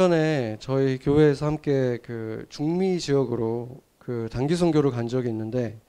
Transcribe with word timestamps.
전에 0.00 0.58
저희 0.60 0.96
교회에서 0.96 1.46
함께 1.46 1.98
그 2.04 2.46
중미 2.50 3.00
지역으로 3.00 3.80
그 3.98 4.28
단기 4.30 4.54
선교를 4.54 4.92
간 4.92 5.08
적이 5.08 5.30
있는데 5.30 5.80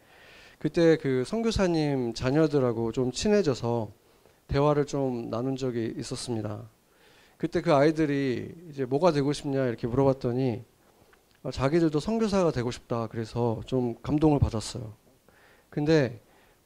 그때 0.58 0.98
그 0.98 1.24
선교사님 1.28 2.16
자녀들하고 2.16 2.92
좀 2.92 3.12
친해져서 3.12 3.92
대화를 4.48 4.88
좀 4.88 5.30
나눈 5.30 5.56
적이 5.56 5.94
있었습니다. 5.96 6.68
그때 7.38 7.62
그 7.62 7.72
아이들이 7.72 8.52
이제 8.72 8.84
뭐가 8.84 9.12
되고 9.12 9.32
싶냐 9.32 9.68
이렇게 9.68 9.86
물어봤더니 9.86 10.64
아, 11.44 11.52
자기들도 11.52 12.00
선교사가 12.00 12.50
되고 12.50 12.72
싶다 12.72 13.06
그래서 13.12 13.62
좀 13.68 13.94
감동을 14.02 14.40
받았어요. 14.40 14.92
근데 15.70 16.20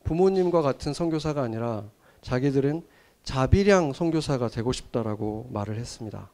부모님과 0.05 0.61
같은 0.61 0.93
선교사가 0.93 1.41
아니라 1.41 1.83
자기들은 2.21 2.87
자비량 3.23 3.91
선교사가 3.91 4.47
되고 4.47 4.71
싶다라고 4.71 5.49
말을 5.51 5.77
했습니다. 5.77 6.29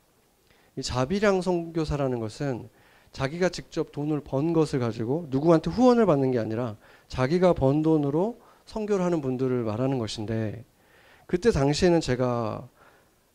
이 0.79 0.81
자비량 0.81 1.41
선교사라는 1.41 2.21
것은 2.21 2.69
자기가 3.11 3.49
직접 3.49 3.91
돈을 3.91 4.21
번 4.21 4.53
것을 4.53 4.79
가지고 4.79 5.27
누구한테 5.29 5.69
후원을 5.69 6.05
받는 6.05 6.31
게 6.31 6.39
아니라 6.39 6.77
자기가 7.09 7.51
번 7.51 7.81
돈으로 7.81 8.39
선교를 8.65 9.03
하는 9.03 9.19
분들을 9.19 9.63
말하는 9.63 9.99
것인데 9.99 10.63
그때 11.25 11.51
당시에는 11.51 11.99
제가 11.99 12.69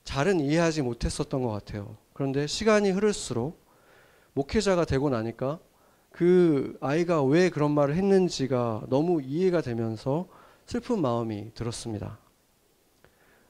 잘은 0.04 0.40
이해하지 0.40 0.80
못했었던 0.82 1.42
것 1.42 1.50
같아요. 1.50 1.98
그런데 2.14 2.46
시간이 2.46 2.90
흐를수록 2.92 3.62
목회자가 4.32 4.86
되고 4.86 5.10
나니까 5.10 5.58
그 6.12 6.78
아이가 6.80 7.22
왜 7.22 7.50
그런 7.50 7.72
말을 7.72 7.94
했는지가 7.94 8.84
너무 8.88 9.20
이해가 9.20 9.60
되면서 9.60 10.28
슬픈 10.64 11.02
마음이 11.02 11.52
들었습니다. 11.54 12.18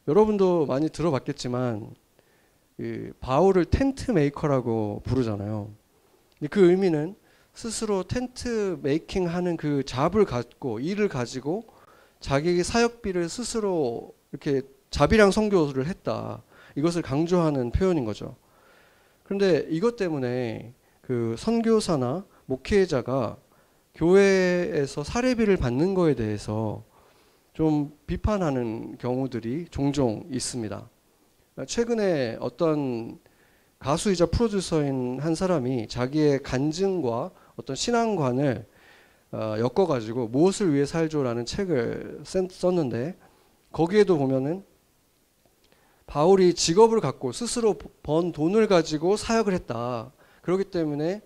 여러분도 0.08 0.66
많이 0.66 0.88
들어봤겠지만 0.88 1.95
바울을 3.20 3.66
tent 3.66 4.10
maker라고 4.10 5.02
부르잖아요. 5.05 5.70
그 6.51 6.70
의미는 6.70 7.14
스스로 7.52 8.02
tent 8.02 8.78
making 8.83 9.28
하는 9.28 9.56
그 9.56 9.84
job을 9.84 10.25
갖고 10.25 10.80
일을 10.80 11.08
가지고 11.08 11.64
자기의 12.20 12.64
사역비를 12.64 13.28
스스로 13.28 14.14
이렇게 14.33 14.62
자비량 14.91 15.30
선교를 15.30 15.86
했다. 15.86 16.42
이것을 16.75 17.02
강조하는 17.02 17.70
표현인 17.70 18.05
거죠. 18.05 18.36
그런데 19.22 19.67
이것 19.70 19.97
때문에 19.97 20.75
그 21.00 21.36
선교사나 21.39 22.25
목회자가 22.47 23.36
교회에서 23.95 25.05
사례비를 25.05 25.56
받는 25.56 25.95
거에 25.95 26.14
대해서 26.14 26.83
좀 27.52 27.97
비판하는 28.06 28.98
경우들이 28.98 29.67
종종 29.70 30.27
있습니다. 30.30 30.89
최근에 31.69 32.38
어떤 32.41 33.20
가수이자 33.78 34.27
프로듀서인 34.27 35.20
한 35.20 35.36
사람이 35.36 35.86
자기의 35.86 36.42
간증과 36.42 37.30
어떤 37.55 37.77
신앙관을 37.77 38.66
어, 39.30 39.55
엮어가지고 39.58 40.28
무엇을 40.28 40.74
위해 40.74 40.84
살죠라는 40.84 41.46
책을 41.46 42.22
썼는데 42.24 43.16
거기에도 43.70 44.19
보면은 44.19 44.64
바울이 46.06 46.55
직업을 46.55 47.00
갖고 47.00 47.30
스스로 47.30 47.78
번 48.02 48.33
돈을 48.33 48.66
가지고 48.66 49.16
사역을 49.16 49.52
했다. 49.55 50.12
그렇기 50.42 50.64
때문에 50.64 51.22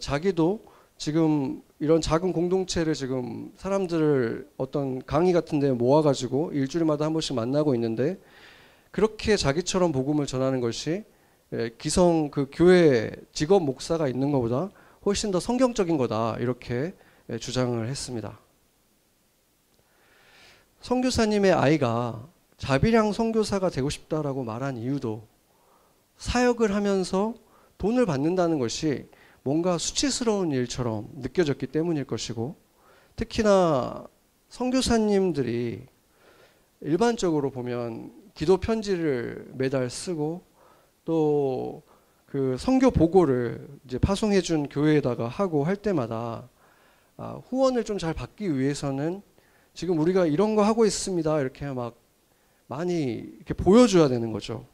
자기도 0.00 0.64
지금 0.96 1.62
이런 1.80 2.00
작은 2.00 2.32
공동체를 2.32 2.94
지금 2.94 3.52
사람들을 3.56 4.48
어떤 4.56 5.04
강의 5.04 5.32
같은 5.32 5.58
데 5.58 5.72
모아가지고 5.72 6.52
일주일마다 6.52 7.04
한 7.04 7.12
번씩 7.12 7.34
만나고 7.34 7.74
있는데 7.74 8.18
그렇게 8.94 9.36
자기처럼 9.36 9.90
복음을 9.90 10.24
전하는 10.24 10.60
것이 10.60 11.02
기성 11.78 12.30
그 12.30 12.48
교회 12.52 13.10
직업 13.32 13.64
목사가 13.64 14.06
있는 14.06 14.30
것보다 14.30 14.70
훨씬 15.04 15.32
더 15.32 15.40
성경적인 15.40 15.96
거다 15.96 16.36
이렇게 16.38 16.94
주장을 17.40 17.88
했습니다. 17.88 18.38
선교사님의 20.80 21.54
아이가 21.54 22.24
자비량 22.56 23.12
선교사가 23.12 23.68
되고 23.70 23.90
싶다라고 23.90 24.44
말한 24.44 24.76
이유도 24.76 25.26
사역을 26.18 26.72
하면서 26.72 27.34
돈을 27.78 28.06
받는다는 28.06 28.60
것이 28.60 29.08
뭔가 29.42 29.76
수치스러운 29.76 30.52
일처럼 30.52 31.08
느껴졌기 31.16 31.66
때문일 31.66 32.04
것이고 32.04 32.54
특히나 33.16 34.06
선교사님들이 34.50 35.84
일반적으로 36.82 37.50
보면 37.50 38.23
기도 38.34 38.56
편지를 38.58 39.46
매달 39.54 39.88
쓰고 39.88 40.44
또 41.04 41.82
그 42.34 42.56
선교 42.58 42.90
보고를 42.90 43.64
이제 43.84 43.96
파송해 43.96 44.40
준 44.40 44.68
교회에다가 44.68 45.28
하고 45.28 45.62
할 45.62 45.76
때마다 45.76 46.48
아, 47.16 47.40
후원을 47.48 47.84
좀 47.84 47.96
잘 47.96 48.12
받기 48.12 48.58
위해서는 48.58 49.22
지금 49.72 50.00
우리가 50.00 50.26
이런 50.26 50.56
거 50.56 50.64
하고 50.64 50.84
있습니다. 50.84 51.40
이렇게 51.40 51.66
막 51.66 51.94
많이 52.66 53.04
이렇게 53.04 53.54
보여줘야 53.54 54.08
되는 54.08 54.32
거죠. 54.32 54.66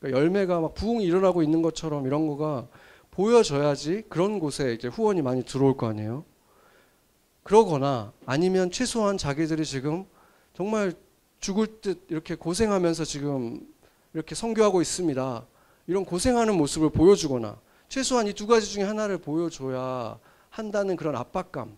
그러니까 0.00 0.20
열매가 0.20 0.58
막 0.58 0.74
부흥이 0.74 1.04
일어나고 1.04 1.44
있는 1.44 1.62
것처럼 1.62 2.04
이런 2.04 2.26
거가 2.26 2.66
보여져야지 3.12 4.02
그런 4.08 4.40
곳에 4.40 4.74
이제 4.74 4.88
후원이 4.88 5.22
많이 5.22 5.44
들어올 5.44 5.76
거 5.76 5.86
아니에요. 5.86 6.24
그러거나 7.44 8.12
아니면 8.26 8.72
최소한 8.72 9.18
자기들이 9.18 9.64
지금 9.64 10.04
정말 10.52 10.94
죽을 11.40 11.80
듯 11.80 12.06
이렇게 12.08 12.34
고생하면서 12.34 13.04
지금 13.04 13.60
이렇게 14.12 14.34
선교하고 14.34 14.82
있습니다. 14.82 15.46
이런 15.86 16.04
고생하는 16.04 16.56
모습을 16.56 16.90
보여주거나 16.90 17.58
최소한 17.88 18.26
이 18.26 18.32
두 18.34 18.46
가지 18.46 18.66
중에 18.66 18.82
하나를 18.82 19.18
보여줘야 19.18 20.18
한다는 20.50 20.96
그런 20.96 21.16
압박감. 21.16 21.76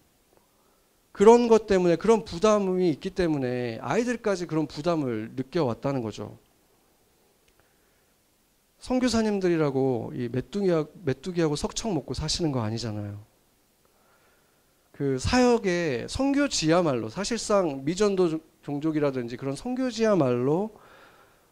그런 1.13 1.49
것 1.49 1.67
때문에 1.67 1.97
그런 1.97 2.25
부담이 2.25 2.89
있기 2.91 3.11
때문에 3.11 3.79
아이들까지 3.83 4.47
그런 4.47 4.67
부담을 4.67 5.33
느껴왔다는 5.35 6.03
거죠. 6.03 6.39
선교사님들이라고 8.79 10.13
이 10.15 10.29
메뚜기하, 10.31 10.87
메뚜기하고 11.05 11.57
석청 11.57 11.95
먹고 11.95 12.15
사시는 12.15 12.53
거 12.53 12.63
아니잖아요. 12.63 13.21
그 14.93 15.19
사역의 15.19 16.09
선교지야말로 16.09 17.09
사실상 17.09 17.85
미전도 17.85 18.41
종족이라든지 18.63 19.37
그런 19.37 19.57
선교지야말로 19.57 20.71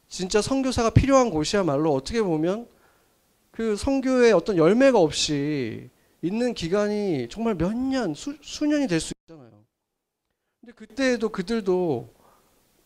진짜 0.08 0.40
선교사가 0.40 0.90
필요한 0.90 1.30
곳이야말로 1.30 1.92
어떻게 1.94 2.22
보면 2.22 2.66
그 3.50 3.76
선교의 3.76 4.32
어떤 4.32 4.56
열매가 4.56 4.98
없이 4.98 5.90
있는 6.22 6.54
기간이 6.54 7.28
정말 7.30 7.54
몇 7.54 7.74
년, 7.76 8.14
수, 8.14 8.36
수년이 8.40 8.86
될 8.88 9.00
수 9.00 9.12
있잖아요. 9.22 9.50
근데 10.60 10.72
그때에도 10.74 11.28
그들도 11.28 12.14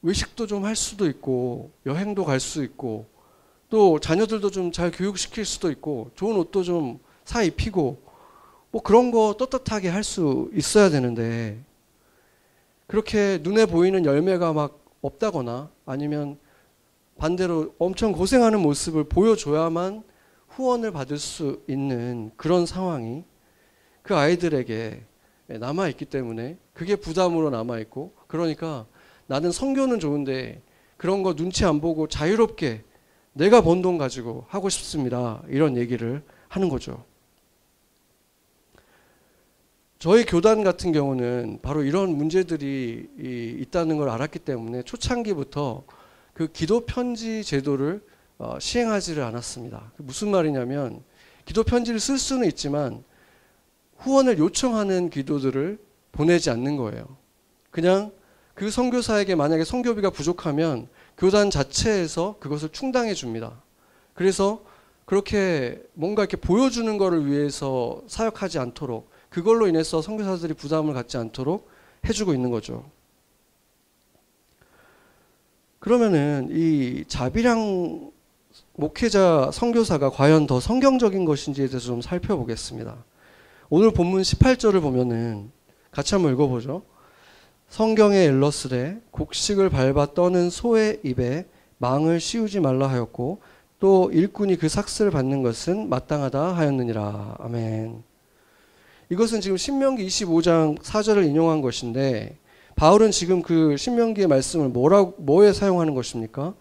외식도 0.03 0.47
좀 0.47 0.65
할 0.65 0.75
수도 0.77 1.07
있고 1.07 1.73
여행도 1.87 2.25
갈 2.25 2.41
수 2.41 2.65
있고 2.65 3.07
또 3.71 3.99
자녀들도 4.01 4.51
좀 4.51 4.73
잘 4.73 4.91
교육시킬 4.91 5.45
수도 5.45 5.71
있고 5.71 6.11
좋은 6.15 6.37
옷도 6.37 6.63
좀 6.63 7.01
사 7.25 7.43
입히고 7.45 8.03
뭐 8.73 8.83
그런 8.83 9.13
거 9.13 9.37
떳떳하게 9.39 9.89
할 9.89 10.03
수 10.03 10.51
있어야 10.55 10.91
되는데 10.91 11.63
그렇게 12.93 13.39
눈에 13.41 13.65
보이는 13.65 14.05
열매가 14.05 14.53
막 14.53 14.85
없다거나 15.01 15.71
아니면 15.87 16.39
반대로 17.17 17.75
엄청 17.79 18.13
고생하는 18.13 18.61
모습을 18.61 19.05
보여줘야만 19.05 20.03
후원을 20.49 20.91
받을 20.93 21.17
수 21.17 21.63
있는 21.67 22.33
그런 22.37 22.67
상황이 22.67 23.25
그 24.03 24.15
아이들에게 24.15 25.07
남아있기 25.47 26.05
때문에 26.05 26.59
그게 26.75 26.97
부담으로 26.97 27.49
남아있고 27.49 28.13
그러니까 28.27 28.85
나는 29.27 29.53
성교는 29.53 29.99
좋은데 29.99 30.61
그런 30.99 31.23
거 31.23 31.35
눈치 31.35 31.65
안 31.65 31.81
보고 31.81 32.09
자유롭게 32.09 32.85
내가 33.33 33.63
번 33.63 33.81
돈 33.81 33.97
가지고 33.97 34.45
하고 34.49 34.69
싶습니다. 34.69 35.43
이런 35.49 35.79
얘기를 35.79 36.23
하는 36.47 36.69
거죠. 36.69 37.07
저희 40.03 40.25
교단 40.25 40.65
같은 40.65 40.91
경우는 40.91 41.61
바로 41.63 41.85
이런 41.85 42.17
문제들이 42.17 43.61
있다는 43.61 43.99
걸 43.99 44.09
알았기 44.09 44.41
때문에 44.41 44.83
초창기부터 44.83 45.85
그 46.35 46.49
기도 46.49 46.81
편지 46.81 47.45
제도를 47.45 48.03
어, 48.37 48.59
시행하지를 48.59 49.23
않았습니다. 49.23 49.93
무슨 49.99 50.33
말이냐면 50.33 51.05
기도 51.45 51.63
편지를 51.63 52.01
쓸 52.01 52.19
수는 52.19 52.49
있지만 52.49 53.05
후원을 53.99 54.39
요청하는 54.39 55.09
기도들을 55.09 55.79
보내지 56.11 56.51
않는 56.51 56.77
거예요. 56.79 57.17
그냥 57.71 58.11
그 58.55 58.73
선교사에게 58.73 59.37
만약에 59.37 59.63
선교비가 59.63 60.11
부족하면 60.11 60.89
교단 61.17 61.49
자체에서 61.49 62.39
그것을 62.41 62.71
충당해 62.71 63.15
줍니다. 63.15 63.63
그래서 64.15 64.65
그렇게 65.05 65.81
뭔가 65.95 66.23
이렇게 66.23 66.37
보여주는 66.37 66.99
것을 66.99 67.31
위해서 67.31 68.03
사역하지 68.09 68.59
않도록 68.59 69.12
그걸로 69.33 69.67
인해서 69.67 70.03
선교사들이 70.03 70.53
부담을 70.53 70.93
갖지 70.93 71.17
않도록 71.17 71.69
해주고 72.07 72.35
있는 72.35 72.51
거죠. 72.51 72.85
그러면은 75.79 76.49
이 76.53 77.05
자비량 77.09 78.13
목회자 78.75 79.51
선교사가 79.53 80.11
과연 80.11 80.47
더 80.47 80.61
성경적인 80.61 81.25
것인지에 81.25 81.67
대해서 81.69 81.87
좀 81.87 82.03
살펴보겠습니다. 82.03 83.05
오늘 83.71 83.91
본문 83.91 84.21
18절을 84.21 84.83
보면은 84.83 85.51
같이 85.91 86.15
한번 86.15 86.33
읽어보죠. 86.35 86.83
성경에 87.69 88.25
일렀으되 88.25 89.01
곡식을 89.13 89.71
밟아 89.71 90.13
떠는 90.13 90.51
소의 90.51 91.01
입에 91.05 91.47
망을 91.79 92.21
씌우지 92.21 92.61
말라 92.61 92.87
하였고 92.89 93.41
또 93.81 94.11
일꾼이 94.13 94.57
그 94.57 94.69
삭스를 94.69 95.11
받는 95.11 95.43
것은 95.43 95.89
마땅하다 95.89 96.55
하였느니라. 96.55 97.37
아멘. 97.41 98.12
이것은 99.13 99.43
지금 99.43 99.59
신명기 99.59 100.07
25장 100.07 100.79
4절을 100.79 101.27
인용한 101.27 101.61
것인데 101.61 102.39
바울은 102.77 103.11
지금 103.11 103.43
그 103.43 103.77
신명기의 103.77 104.27
말씀을 104.27 104.71
뭐라 104.71 105.13
뭐에 105.19 105.53
사용하는 105.53 105.95
것입니까? 105.95 106.55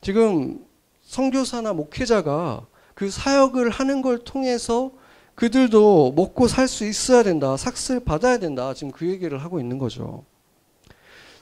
지금 0.00 0.64
선교사나 1.02 1.74
목회자가 1.74 2.66
그 2.94 3.10
사역을 3.10 3.68
하는 3.68 4.00
걸 4.00 4.20
통해서 4.20 4.92
그들도 5.34 6.14
먹고 6.16 6.48
살 6.48 6.66
수 6.66 6.86
있어야 6.86 7.22
된다. 7.22 7.58
삭스를 7.58 8.00
받아야 8.00 8.38
된다. 8.38 8.72
지금 8.72 8.90
그 8.90 9.06
얘기를 9.06 9.36
하고 9.36 9.60
있는 9.60 9.76
거죠. 9.76 10.24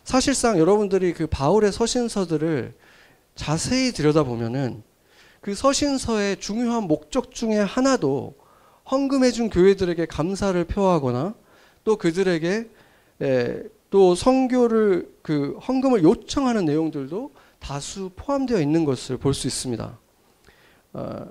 사실상 0.02 0.58
여러분들이 0.58 1.14
그 1.14 1.28
바울의 1.28 1.70
서신서들을 1.70 2.74
자세히 3.36 3.92
들여다보면은 3.92 4.82
그 5.40 5.54
서신서의 5.54 6.40
중요한 6.40 6.88
목적 6.88 7.30
중에 7.30 7.58
하나도 7.58 8.41
헌금해준 8.90 9.50
교회들에게 9.50 10.06
감사를 10.06 10.62
표하거나 10.64 11.34
또 11.84 11.96
그들에게 11.96 12.70
에, 13.22 13.62
또 13.90 14.14
성교를 14.14 15.12
그 15.22 15.58
헌금을 15.68 16.02
요청하는 16.02 16.64
내용들도 16.64 17.32
다수 17.58 18.10
포함되어 18.16 18.60
있는 18.60 18.84
것을 18.84 19.16
볼 19.18 19.34
수 19.34 19.46
있습니다. 19.46 19.98
어, 20.94 21.26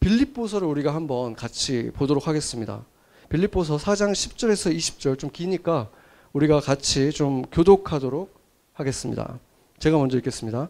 빌립보서를 0.00 0.66
우리가 0.66 0.94
한번 0.94 1.34
같이 1.34 1.90
보도록 1.94 2.28
하겠습니다. 2.28 2.84
빌립보서 3.28 3.76
4장 3.76 4.12
10절에서 4.12 4.74
20절 4.74 5.18
좀 5.18 5.30
기니까 5.30 5.90
우리가 6.32 6.60
같이 6.60 7.10
좀 7.10 7.42
교독하도록 7.42 8.32
하겠습니다. 8.72 9.38
제가 9.78 9.98
먼저 9.98 10.16
읽겠습니다. 10.18 10.68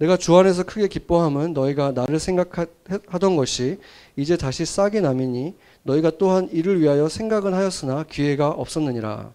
내가 0.00 0.16
주 0.16 0.36
안에서 0.36 0.64
크게 0.64 0.88
기뻐함은 0.88 1.52
너희가 1.52 1.92
나를 1.92 2.18
생각하던 2.18 3.36
것이 3.36 3.78
이제 4.16 4.36
다시 4.36 4.64
싹이 4.64 5.00
남이니 5.00 5.54
너희가 5.82 6.12
또한 6.18 6.48
이를 6.50 6.80
위하여 6.80 7.08
생각은 7.08 7.54
하였으나 7.54 8.04
기회가 8.08 8.48
없었느니라. 8.48 9.32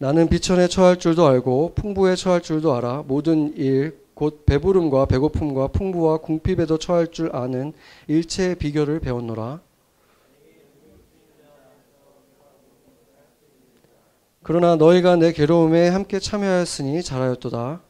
나는 0.00 0.28
비천에 0.28 0.68
처할 0.68 0.98
줄도 0.98 1.26
알고 1.26 1.72
풍부에 1.74 2.14
처할 2.14 2.40
줄도 2.40 2.74
알아 2.74 3.04
모든 3.06 3.54
일 3.56 4.08
곧 4.18 4.44
배부름과 4.46 5.06
배고픔과 5.06 5.68
풍부와 5.68 6.16
궁핍에도 6.18 6.78
처할 6.78 7.06
줄 7.12 7.36
아는 7.36 7.72
일체의 8.08 8.56
비결을 8.56 8.98
배웠노라. 8.98 9.60
그러나 14.48 14.76
너희가 14.76 15.16
내 15.16 15.34
괴로움에 15.34 15.90
함께 15.90 16.18
참여하였으니 16.18 17.02
잘하였도다. 17.02 17.82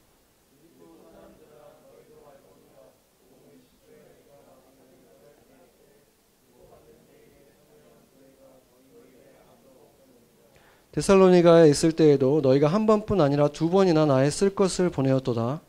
데살로니가에 10.91 11.69
있을 11.69 11.93
때에도 11.93 12.41
너희가 12.41 12.67
한 12.67 12.87
번뿐 12.87 13.21
아니라 13.21 13.47
두 13.47 13.71
번이나 13.71 14.05
나의 14.05 14.33
쓸 14.33 14.53
것을 14.53 14.91
보내었도다. 14.91 15.61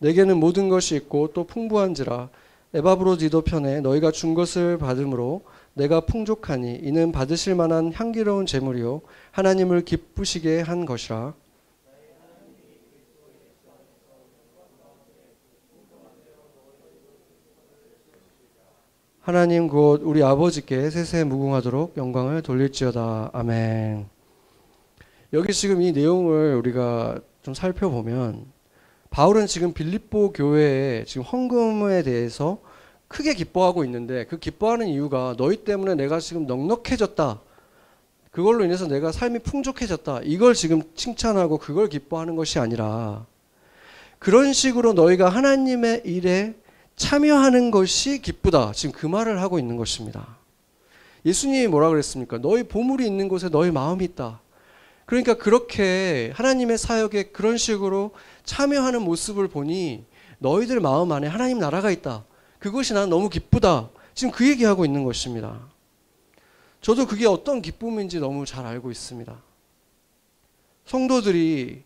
내게는 0.00 0.36
모든 0.36 0.68
것이 0.68 0.94
있고 0.96 1.32
또 1.32 1.44
풍부한지라 1.44 2.28
에바브로디도 2.74 3.42
편에 3.42 3.80
너희가 3.80 4.12
준 4.12 4.34
것을 4.34 4.78
받음으로 4.78 5.42
내가 5.74 6.00
풍족하니 6.00 6.76
이는 6.82 7.12
받으실 7.12 7.54
만한 7.54 7.92
향기로운 7.92 8.46
제물이요 8.46 9.02
하나님을 9.30 9.84
기쁘시게 9.84 10.60
한 10.60 10.86
것이라. 10.86 11.34
하나님 19.20 19.68
곧 19.68 20.00
우리 20.02 20.22
아버지께 20.22 20.90
세세 20.90 21.22
무궁하도록 21.24 21.96
영광을 21.96 22.42
돌릴지어다. 22.42 23.30
아멘. 23.32 24.06
여기 25.32 25.52
지금 25.52 25.80
이 25.80 25.92
내용을 25.92 26.56
우리가 26.56 27.20
좀 27.42 27.54
살펴보면 27.54 28.51
바울은 29.12 29.46
지금 29.46 29.74
빌립보 29.74 30.32
교회에 30.32 31.04
지금 31.04 31.22
헌금에 31.22 32.02
대해서 32.02 32.58
크게 33.08 33.34
기뻐하고 33.34 33.84
있는데 33.84 34.24
그 34.24 34.38
기뻐하는 34.38 34.88
이유가 34.88 35.34
너희 35.36 35.56
때문에 35.56 35.94
내가 35.96 36.18
지금 36.18 36.46
넉넉해졌다. 36.46 37.40
그걸로 38.30 38.64
인해서 38.64 38.88
내가 38.88 39.12
삶이 39.12 39.40
풍족해졌다. 39.40 40.20
이걸 40.24 40.54
지금 40.54 40.80
칭찬하고 40.94 41.58
그걸 41.58 41.90
기뻐하는 41.90 42.36
것이 42.36 42.58
아니라 42.58 43.26
그런 44.18 44.54
식으로 44.54 44.94
너희가 44.94 45.28
하나님의 45.28 46.02
일에 46.06 46.54
참여하는 46.96 47.70
것이 47.70 48.22
기쁘다. 48.22 48.72
지금 48.72 48.94
그 48.94 49.06
말을 49.06 49.42
하고 49.42 49.58
있는 49.58 49.76
것입니다. 49.76 50.38
예수님이 51.26 51.66
뭐라 51.66 51.90
그랬습니까? 51.90 52.38
너희 52.38 52.62
보물이 52.62 53.06
있는 53.06 53.28
곳에 53.28 53.50
너희 53.50 53.70
마음이 53.70 54.06
있다. 54.06 54.40
그러니까 55.06 55.34
그렇게 55.34 56.32
하나님의 56.34 56.78
사역에 56.78 57.24
그런 57.24 57.56
식으로 57.56 58.12
참여하는 58.44 59.02
모습을 59.02 59.48
보니 59.48 60.06
너희들 60.38 60.80
마음 60.80 61.12
안에 61.12 61.26
하나님 61.26 61.58
나라가 61.58 61.90
있다. 61.90 62.24
그것이 62.58 62.94
난 62.94 63.10
너무 63.10 63.28
기쁘다. 63.28 63.90
지금 64.14 64.32
그 64.32 64.48
얘기하고 64.48 64.84
있는 64.84 65.04
것입니다. 65.04 65.68
저도 66.80 67.06
그게 67.06 67.26
어떤 67.26 67.62
기쁨인지 67.62 68.18
너무 68.18 68.44
잘 68.44 68.66
알고 68.66 68.90
있습니다. 68.90 69.42
성도들이 70.86 71.84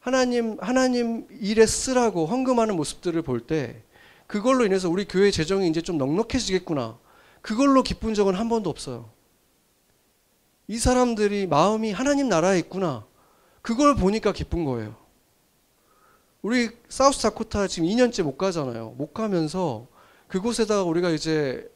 하나님 0.00 0.56
하나님 0.60 1.26
일에 1.40 1.66
쓰라고 1.66 2.26
헌금하는 2.26 2.76
모습들을 2.76 3.20
볼 3.22 3.40
때 3.46 3.82
그걸로 4.26 4.64
인해서 4.64 4.88
우리 4.88 5.04
교회 5.04 5.30
재정이 5.30 5.68
이제 5.68 5.80
좀 5.80 5.98
넉넉해지겠구나. 5.98 6.98
그걸로 7.42 7.82
기쁜 7.82 8.14
적은 8.14 8.34
한 8.34 8.48
번도 8.48 8.68
없어요. 8.70 9.10
이 10.68 10.78
사람들이 10.78 11.46
마음이 11.46 11.92
하나님 11.92 12.28
나라에 12.28 12.58
있구나. 12.58 13.04
그걸 13.62 13.94
보니까 13.94 14.32
기쁜 14.32 14.64
거예요. 14.64 14.94
우리 16.42 16.70
사우스 16.88 17.22
다코타 17.22 17.66
지금 17.66 17.88
2년째 17.88 18.22
못 18.22 18.36
가잖아요. 18.36 18.94
못 18.96 19.12
가면서 19.12 19.86
그곳에다가 20.28 20.82
우리가 20.84 21.10
이제 21.10 21.70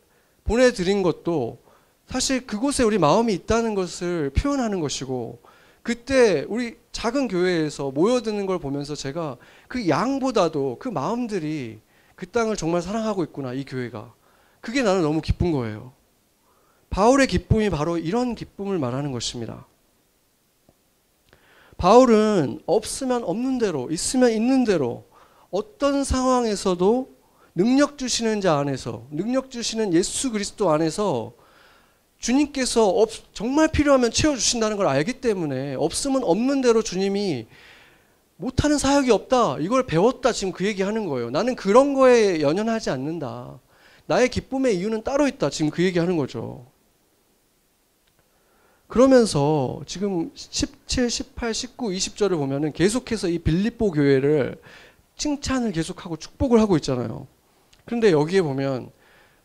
보내드린 0.44 1.02
것도 1.02 1.58
사실 2.06 2.46
그곳에 2.46 2.82
우리 2.82 2.98
마음이 2.98 3.32
있다는 3.34 3.74
것을 3.74 4.30
표현하는 4.30 4.80
것이고 4.80 5.40
그때 5.82 6.44
우리 6.48 6.76
작은 6.92 7.28
교회에서 7.28 7.90
모여드는 7.90 8.46
걸 8.46 8.58
보면서 8.58 8.94
제가 8.94 9.36
그 9.68 9.88
양보다도 9.88 10.76
그 10.78 10.88
마음들이 10.88 11.80
그 12.16 12.26
땅을 12.26 12.56
정말 12.56 12.82
사랑하고 12.82 13.24
있구나, 13.24 13.54
이 13.54 13.64
교회가. 13.64 14.12
그게 14.60 14.82
나는 14.82 15.00
너무 15.00 15.22
기쁜 15.22 15.52
거예요. 15.52 15.92
바울의 16.90 17.28
기쁨이 17.28 17.70
바로 17.70 17.98
이런 17.98 18.34
기쁨을 18.34 18.78
말하는 18.78 19.12
것입니다. 19.12 19.66
바울은 21.76 22.60
없으면 22.66 23.24
없는 23.24 23.58
대로, 23.58 23.90
있으면 23.90 24.32
있는 24.32 24.64
대로, 24.64 25.04
어떤 25.50 26.04
상황에서도 26.04 27.08
능력 27.54 27.96
주시는 27.96 28.40
자 28.40 28.58
안에서, 28.58 29.06
능력 29.10 29.50
주시는 29.50 29.94
예수 29.94 30.30
그리스도 30.30 30.70
안에서 30.70 31.32
주님께서 32.18 32.86
없, 32.86 33.10
정말 33.32 33.68
필요하면 33.68 34.10
채워주신다는 34.10 34.76
걸 34.76 34.86
알기 34.86 35.14
때문에 35.20 35.74
없으면 35.74 36.22
없는 36.22 36.60
대로 36.60 36.82
주님이 36.82 37.46
못하는 38.36 38.78
사역이 38.78 39.10
없다. 39.10 39.58
이걸 39.60 39.86
배웠다. 39.86 40.32
지금 40.32 40.52
그 40.52 40.66
얘기 40.66 40.82
하는 40.82 41.06
거예요. 41.06 41.30
나는 41.30 41.56
그런 41.56 41.94
거에 41.94 42.40
연연하지 42.40 42.90
않는다. 42.90 43.58
나의 44.06 44.28
기쁨의 44.28 44.78
이유는 44.78 45.02
따로 45.02 45.26
있다. 45.28 45.50
지금 45.50 45.70
그 45.70 45.82
얘기 45.82 45.98
하는 45.98 46.16
거죠. 46.16 46.66
그러면서 48.90 49.80
지금 49.86 50.32
17, 50.34 51.08
18, 51.08 51.54
19, 51.54 51.86
20절을 51.86 52.30
보면은 52.30 52.72
계속해서 52.72 53.28
이 53.28 53.38
빌립보 53.38 53.92
교회를 53.92 54.60
칭찬을 55.16 55.70
계속하고 55.70 56.16
축복을 56.16 56.60
하고 56.60 56.74
있잖아요. 56.76 57.28
그런데 57.84 58.10
여기에 58.10 58.42
보면 58.42 58.90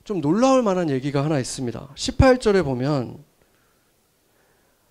좀 0.03 0.19
놀라울 0.19 0.63
만한 0.63 0.89
얘기가 0.89 1.23
하나 1.23 1.39
있습니다. 1.39 1.89
18절에 1.93 2.63
보면 2.63 3.23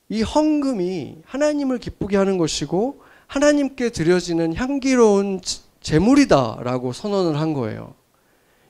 이 0.08 0.22
헌금이 0.22 1.22
하나님을 1.24 1.78
기쁘게 1.78 2.16
하는 2.16 2.38
것이고 2.38 3.02
하나님께 3.26 3.90
드려지는 3.90 4.54
향기로운 4.54 5.40
제물이다라고 5.80 6.92
선언을 6.92 7.40
한 7.40 7.54
거예요. 7.54 7.96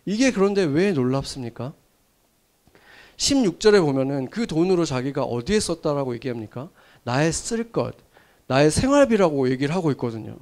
이게 0.06 0.32
그런데 0.32 0.64
왜 0.64 0.92
놀랍습니까? 0.92 1.74
16절에 3.16 3.80
보면은 3.80 4.28
그 4.28 4.46
돈으로 4.46 4.84
자기가 4.84 5.24
어디에 5.24 5.60
썼다라고 5.60 6.14
얘기합니까? 6.14 6.68
나의 7.04 7.32
쓸 7.32 7.70
것, 7.70 7.94
나의 8.46 8.70
생활비라고 8.70 9.50
얘기를 9.50 9.74
하고 9.74 9.90
있거든요. 9.92 10.36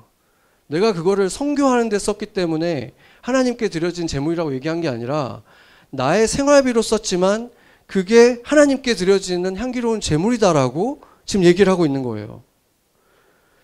내가 0.66 0.92
그거를 0.92 1.28
성교하는 1.28 1.88
데 1.88 1.98
썼기 1.98 2.26
때문에 2.26 2.92
하나님께 3.20 3.68
드려진 3.68 4.06
재물이라고 4.06 4.54
얘기한 4.54 4.80
게 4.80 4.88
아니라 4.88 5.42
나의 5.90 6.26
생활비로 6.26 6.80
썼지만 6.80 7.50
그게 7.86 8.40
하나님께 8.44 8.94
드려지는 8.94 9.56
향기로운 9.56 10.00
재물이다라고 10.00 11.02
지금 11.26 11.44
얘기를 11.44 11.70
하고 11.70 11.84
있는 11.84 12.02
거예요. 12.02 12.42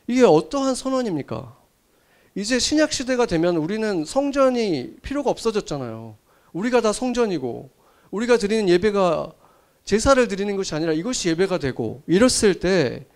이게 0.06 0.22
어떠한 0.24 0.74
선언입니까? 0.74 1.56
이제 2.34 2.58
신약 2.58 2.92
시대가 2.92 3.26
되면 3.26 3.56
우리는 3.56 4.04
성전이 4.04 4.96
필요가 5.02 5.30
없어졌잖아요. 5.30 6.16
우리가 6.52 6.80
다 6.80 6.92
성전이고 6.92 7.70
우리가 8.10 8.36
드리는 8.36 8.68
예배가 8.68 9.32
제사를 9.84 10.28
드리는 10.28 10.54
것이 10.56 10.74
아니라 10.74 10.92
이것이 10.92 11.28
예배가 11.30 11.58
되고 11.58 12.02
이랬을 12.06 12.60
때 12.60 13.06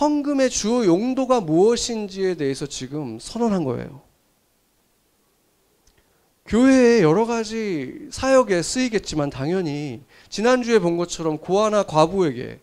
헌금의 0.00 0.50
주요 0.50 0.84
용도가 0.84 1.40
무엇인지에 1.40 2.34
대해서 2.34 2.66
지금 2.66 3.18
선언한 3.18 3.64
거예요. 3.64 4.02
교회의 6.46 7.02
여러 7.02 7.26
가지 7.26 8.08
사역에 8.10 8.62
쓰이겠지만 8.62 9.30
당연히 9.30 10.02
지난주에 10.28 10.78
본 10.78 10.96
것처럼 10.96 11.38
고아나 11.38 11.84
과부에게 11.84 12.58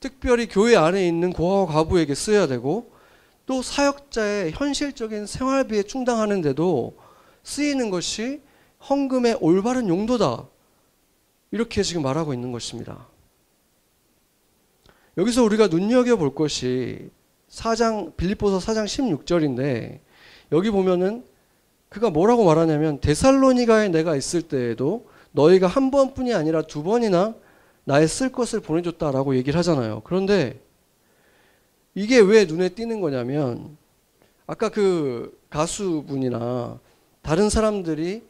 특별히 0.00 0.46
교회 0.48 0.76
안에 0.76 1.06
있는 1.06 1.32
고아와 1.32 1.66
과부에게 1.66 2.14
쓰여야 2.14 2.46
되고 2.46 2.92
또 3.46 3.62
사역자의 3.62 4.52
현실적인 4.52 5.26
생활비에 5.26 5.84
충당하는데도 5.84 6.96
쓰이는 7.42 7.90
것이 7.90 8.40
헌금의 8.88 9.38
올바른 9.40 9.88
용도다. 9.88 10.46
이렇게 11.52 11.82
지금 11.82 12.02
말하고 12.02 12.34
있는 12.34 12.50
것입니다. 12.50 13.06
여기서 15.16 15.44
우리가 15.44 15.68
눈여겨 15.68 16.16
볼 16.16 16.34
것이 16.34 17.10
4장 17.48 18.16
빌립보서 18.16 18.58
4장 18.58 18.86
16절인데 18.86 20.00
여기 20.50 20.70
보면은 20.70 21.24
그가 21.90 22.08
뭐라고 22.08 22.44
말하냐면 22.44 23.00
데살로니가에 23.00 23.90
내가 23.90 24.16
있을 24.16 24.42
때에도 24.42 25.06
너희가 25.32 25.66
한 25.66 25.90
번뿐이 25.90 26.32
아니라 26.32 26.62
두 26.62 26.82
번이나 26.82 27.34
나의 27.84 28.08
쓸 28.08 28.32
것을 28.32 28.60
보내줬다라고 28.60 29.36
얘기를 29.36 29.58
하잖아요. 29.58 30.00
그런데 30.04 30.58
이게 31.94 32.18
왜 32.18 32.46
눈에 32.46 32.70
띄는 32.70 33.02
거냐면 33.02 33.76
아까 34.46 34.70
그 34.70 35.38
가수분이나 35.50 36.80
다른 37.20 37.50
사람들이 37.50 38.22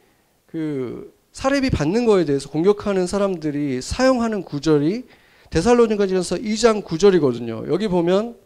그 0.47 1.15
사례비 1.33 1.71
받는 1.71 2.05
거에 2.05 2.25
대해서 2.25 2.49
공격하는 2.51 3.07
사람들이 3.07 3.81
사용하는 3.81 4.43
구절이 4.45 5.05
데살로니가전서 5.51 6.37
2장 6.37 6.85
9절이거든요. 6.85 7.71
여기 7.73 7.89
보면 7.89 8.37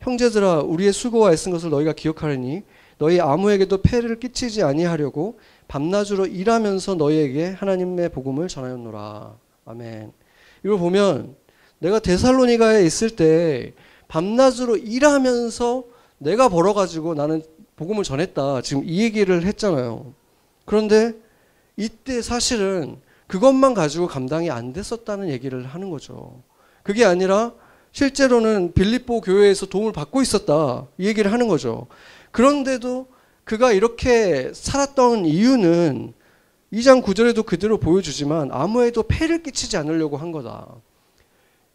형제들아 0.00 0.60
우리의 0.60 0.92
수고와 0.92 1.32
애쓴 1.32 1.52
것을 1.52 1.70
너희가 1.70 1.92
기억하려니 1.92 2.62
너희 2.98 3.20
아무에게도 3.20 3.82
폐를 3.82 4.20
끼치지 4.20 4.62
아니하려고 4.62 5.38
밤낮으로 5.68 6.26
일하면서 6.26 6.96
너희에게 6.96 7.50
하나님의 7.50 8.10
복음을 8.10 8.48
전하였노라. 8.48 9.34
아멘. 9.64 10.12
이걸 10.64 10.78
보면 10.78 11.36
내가 11.78 11.98
데살로니가에 11.98 12.84
있을 12.84 13.10
때 13.10 13.74
밤낮으로 14.08 14.76
일하면서 14.76 15.84
내가 16.18 16.48
벌어가지고 16.48 17.14
나는 17.14 17.42
복음을 17.76 18.04
전했다. 18.04 18.62
지금 18.62 18.82
이 18.84 19.02
얘기를 19.02 19.44
했잖아요. 19.44 20.12
그런데 20.64 21.14
이때 21.76 22.22
사실은 22.22 23.00
그것만 23.26 23.74
가지고 23.74 24.06
감당이 24.06 24.50
안 24.50 24.72
됐었다는 24.72 25.28
얘기를 25.30 25.64
하는 25.64 25.90
거죠. 25.90 26.42
그게 26.82 27.04
아니라 27.04 27.52
실제로는 27.92 28.72
빌립보 28.74 29.20
교회에서 29.20 29.66
도움을 29.66 29.92
받고 29.92 30.20
있었다. 30.22 30.86
이 30.98 31.06
얘기를 31.06 31.32
하는 31.32 31.48
거죠. 31.48 31.86
그런데도 32.32 33.06
그가 33.44 33.72
이렇게 33.72 34.50
살았던 34.52 35.26
이유는 35.26 36.12
2장 36.72 37.02
9절에도 37.02 37.46
그대로 37.46 37.78
보여주지만 37.78 38.50
아무에도 38.52 39.04
폐를 39.04 39.42
끼치지 39.42 39.76
않으려고 39.76 40.16
한 40.16 40.32
거다. 40.32 40.66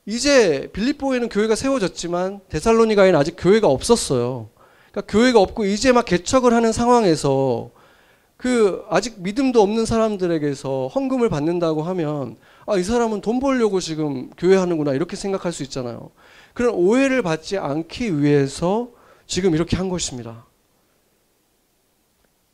이제 0.05 0.69
빌립보에는 0.73 1.29
교회가 1.29 1.55
세워졌지만 1.55 2.41
데살로니가에는 2.49 3.17
아직 3.17 3.35
교회가 3.37 3.67
없었어요. 3.67 4.49
그러니까 4.91 5.11
교회가 5.11 5.39
없고 5.39 5.65
이제 5.65 5.91
막 5.91 6.03
개척을 6.03 6.53
하는 6.53 6.71
상황에서 6.71 7.69
그 8.39 8.85
아직 8.87 9.21
믿음도 9.21 9.61
없는 9.61 9.85
사람들에게서 9.85 10.87
헌금을 10.87 11.27
받는다고 11.27 11.83
하면 11.83 12.37
아, 12.65 12.77
이 12.77 12.83
사람은 12.83 13.19
돈 13.19 13.41
벌려고 13.41 13.81
지금 13.81 14.29
교회 14.37 14.55
하는구나 14.55 14.93
이렇게 14.93 15.17
생각할 15.17 15.51
수 15.51 15.61
있잖아요. 15.63 16.11
그런 16.53 16.73
오해를 16.73 17.21
받지 17.21 17.57
않기 17.57 18.21
위해서 18.21 18.91
지금 19.27 19.55
이렇게 19.55 19.75
한 19.75 19.89
것입니다. 19.89 20.45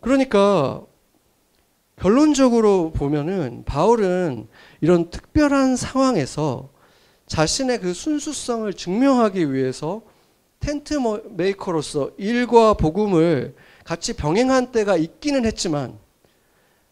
그러니까 0.01 0.81
결론적으로 1.97 2.91
보면은 2.91 3.61
바울은 3.65 4.47
이런 4.81 5.11
특별한 5.11 5.75
상황에서 5.75 6.69
자신의 7.27 7.81
그 7.81 7.93
순수성을 7.93 8.73
증명하기 8.73 9.53
위해서 9.53 10.01
텐트 10.59 10.95
메이커로서 11.29 12.09
일과 12.17 12.73
복음을 12.73 13.53
같이 13.85 14.13
병행한 14.13 14.73
때가 14.73 14.97
있기는 14.97 15.45
했지만 15.45 15.97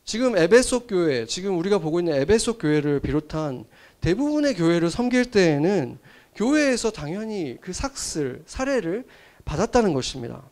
지금 0.05 0.37
에베소 0.37 0.87
교회, 0.87 1.25
지금 1.25 1.57
우리가 1.57 1.79
보고 1.79 1.99
있는 1.99 2.13
에베소 2.13 2.57
교회를 2.57 2.99
비롯한 2.99 3.65
대부분의 3.99 4.55
교회를 4.55 4.89
섬길 4.89 5.31
때에는 5.31 5.97
교회에서 6.35 6.91
당연히 6.91 7.57
그 7.59 7.73
삭슬, 7.73 8.43
사례를 8.45 9.05
받았다는 9.43 9.93
것입니다. 9.93 10.43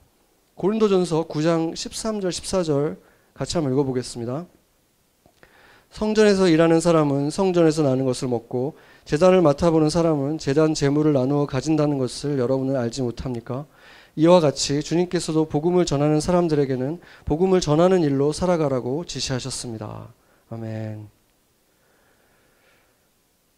고린도전서 0.55 1.27
9장 1.27 1.73
13절 1.73 2.29
14절 2.29 2.97
같이 3.33 3.57
한번 3.57 3.73
읽어보겠습니다. 3.73 4.45
성전에서 5.91 6.47
일하는 6.47 6.79
사람은 6.79 7.29
성전에서 7.29 7.83
나는 7.83 8.05
것을 8.05 8.29
먹고 8.29 8.77
재단을 9.03 9.41
맡아보는 9.41 9.89
사람은 9.89 10.37
재단 10.37 10.73
재물을 10.73 11.11
나누어 11.13 11.45
가진다는 11.45 11.97
것을 11.97 12.39
여러분은 12.39 12.77
알지 12.77 13.01
못합니까? 13.01 13.65
이와 14.15 14.39
같이 14.39 14.81
주님께서도 14.81 15.45
복음을 15.45 15.85
전하는 15.85 16.19
사람들에게는 16.19 16.99
복음을 17.25 17.61
전하는 17.61 18.01
일로 18.01 18.31
살아가라고 18.33 19.05
지시하셨습니다. 19.05 20.13
아멘. 20.49 21.07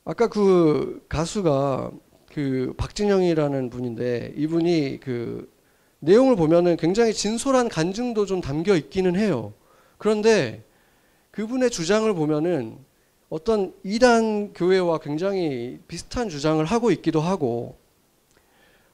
아까 0.06 0.28
그 0.28 1.04
가수가 1.10 1.92
그 2.34 2.74
박진영이라는 2.78 3.70
분인데 3.70 4.34
이분이 4.36 5.00
그 5.02 5.52
내용을 6.00 6.36
보면은 6.36 6.78
굉장히 6.78 7.14
진솔한 7.14 7.70
간증도 7.70 8.26
좀 8.26 8.42
담겨 8.42 8.76
있기는 8.76 9.16
해요. 9.16 9.54
그런데 9.98 10.64
그분의 11.32 11.72
주장을 11.72 12.12
보면은 12.14 12.78
어떤 13.30 13.74
이단 13.84 14.54
교회와 14.54 15.00
굉장히 15.00 15.80
비슷한 15.88 16.30
주장을 16.30 16.64
하고 16.64 16.92
있기도 16.92 17.22
하고 17.22 17.78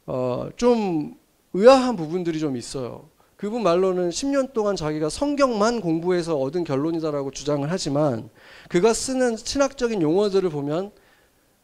어좀 0.05 1.17
의아한 1.53 1.95
부분들이 1.95 2.39
좀 2.39 2.57
있어요. 2.57 3.09
그분 3.35 3.63
말로는 3.63 4.09
10년 4.09 4.51
동안 4.53 4.75
자기가 4.75 5.09
성경만 5.09 5.79
공부해서 5.79 6.37
얻은 6.37 6.65
결론이다라고 6.65 7.31
주장을 7.31 7.65
하지만 7.71 8.29
그가 8.67 8.93
쓰는 8.93 9.37
신학적인 9.37 10.01
용어들을 10.01 10.49
보면 10.49 10.91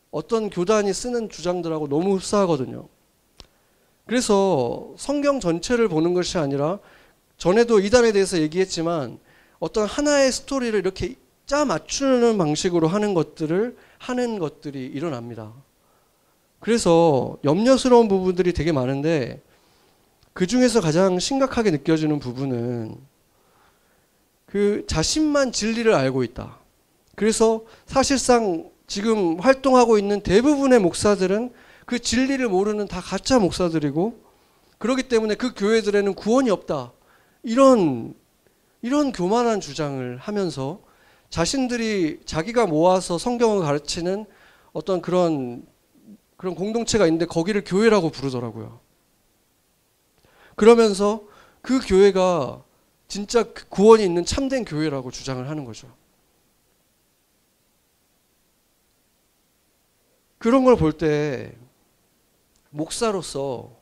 어떤 0.10 0.50
교단이 0.50 0.94
쓰는 0.94 1.30
주장들하고 1.30 1.90
너무 1.90 2.16
흡사하거든요. 2.16 2.88
그래서 4.06 4.94
성경 4.98 5.40
전체를 5.40 5.90
보는 5.90 6.14
것이 6.14 6.38
아니라 6.38 6.80
전에도 7.38 7.80
이단에 7.80 8.14
대해서 8.14 8.40
얘기했지만 8.40 9.20
어떤 9.60 9.86
하나의 9.86 10.32
스토리를 10.32 10.80
이렇게 10.80 11.16
짜 11.46 11.66
맞추는 11.66 12.38
방식으로 12.38 12.88
하는 12.88 13.14
것들을 13.14 13.76
하는 13.98 14.40
것들이 14.40 14.86
일어납니다. 14.86 15.54
그래서 16.60 17.38
염려스러운 17.44 18.08
부분들이 18.08 18.54
되게 18.54 18.72
많은데 18.72 19.42
그 20.36 20.48
중에서 20.48 20.82
가장 20.82 21.18
심각하게 21.18 21.72
느껴지는 21.72 22.20
부분은 22.20 22.98
그 24.46 24.84
자신만 24.86 25.54
진리를 25.54 25.94
알고 25.94 26.26
있다. 26.26 26.60
그래서 27.16 27.64
사실상 27.86 28.70
지금 28.86 29.40
활동하고 29.40 29.98
있는 29.98 30.20
대부분의 30.20 30.80
목사들은 30.80 31.54
그 31.86 32.00
진리를 32.00 32.46
모르는 32.50 32.90
다 32.90 33.00
가짜 33.00 33.40
목사들이고 33.40 34.20
그렇기 34.78 35.04
때문에 35.04 35.36
그 35.36 35.54
교회들에는 35.56 36.14
구원이 36.16 36.50
없다. 36.50 36.92
이런 37.44 38.14
이런 38.82 39.14
교만한 39.14 39.62
주장을 39.62 40.18
하면서 40.18 40.82
자신들이 41.30 42.20
자기가 42.26 42.66
모아서 42.66 43.18
성경을 43.18 43.62
가르치는 43.62 44.26
어떤 44.74 45.02
그런 45.02 45.66
그런 46.36 46.56
공동체가 46.56 47.06
있는데 47.06 47.26
거기를 47.26 47.64
교회라고 47.64 48.10
부르더라고요. 48.10 48.84
그러면서 50.56 51.24
그 51.62 51.80
교회가 51.86 52.64
진짜 53.08 53.44
그 53.44 53.68
구원이 53.70 54.04
있는 54.04 54.26
참된 54.26 54.66
교회라고 54.66 55.12
주장을 55.12 55.48
하는 55.50 55.66
거죠. 55.66 55.94
그런 60.38 60.64
걸 60.64 60.76
볼 60.76 60.94
때 60.94 61.56
목사로서 62.70 63.76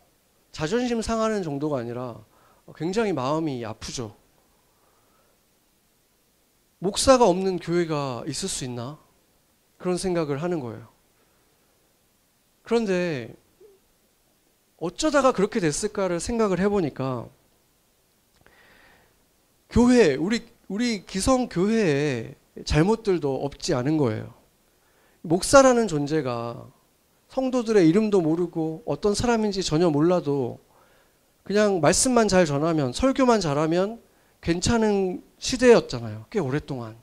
자존심 0.51 1.01
상하는 1.01 1.44
정도가 1.44 1.80
아니라 1.80 2.24
굉장히 2.75 3.12
마음이 3.12 3.65
아프죠. 3.65 4.15
목사가 6.80 7.27
없는 7.27 7.60
교회가 7.60 8.24
있을 8.27 8.48
수 8.48 8.63
있나? 8.65 9.00
그런 9.77 9.98
생각을 9.98 10.42
하는 10.42 10.60
거예요. 10.60 10.88
그런데 12.62 13.36
어쩌다가 14.83 15.31
그렇게 15.31 15.61
됐을까를 15.61 16.19
생각을 16.19 16.59
해보니까 16.59 17.25
교회, 19.69 20.15
우리, 20.15 20.45
우리 20.67 21.05
기성 21.05 21.47
교회에 21.47 22.35
잘못들도 22.65 23.45
없지 23.45 23.73
않은 23.75 23.95
거예요. 23.95 24.33
목사라는 25.21 25.87
존재가 25.87 26.67
성도들의 27.29 27.87
이름도 27.87 28.19
모르고 28.19 28.83
어떤 28.85 29.15
사람인지 29.15 29.63
전혀 29.63 29.89
몰라도 29.89 30.59
그냥 31.43 31.79
말씀만 31.79 32.27
잘 32.27 32.45
전하면 32.45 32.91
설교만 32.91 33.39
잘하면 33.39 34.01
괜찮은 34.41 35.23
시대였잖아요. 35.39 36.25
꽤 36.29 36.39
오랫동안. 36.39 36.97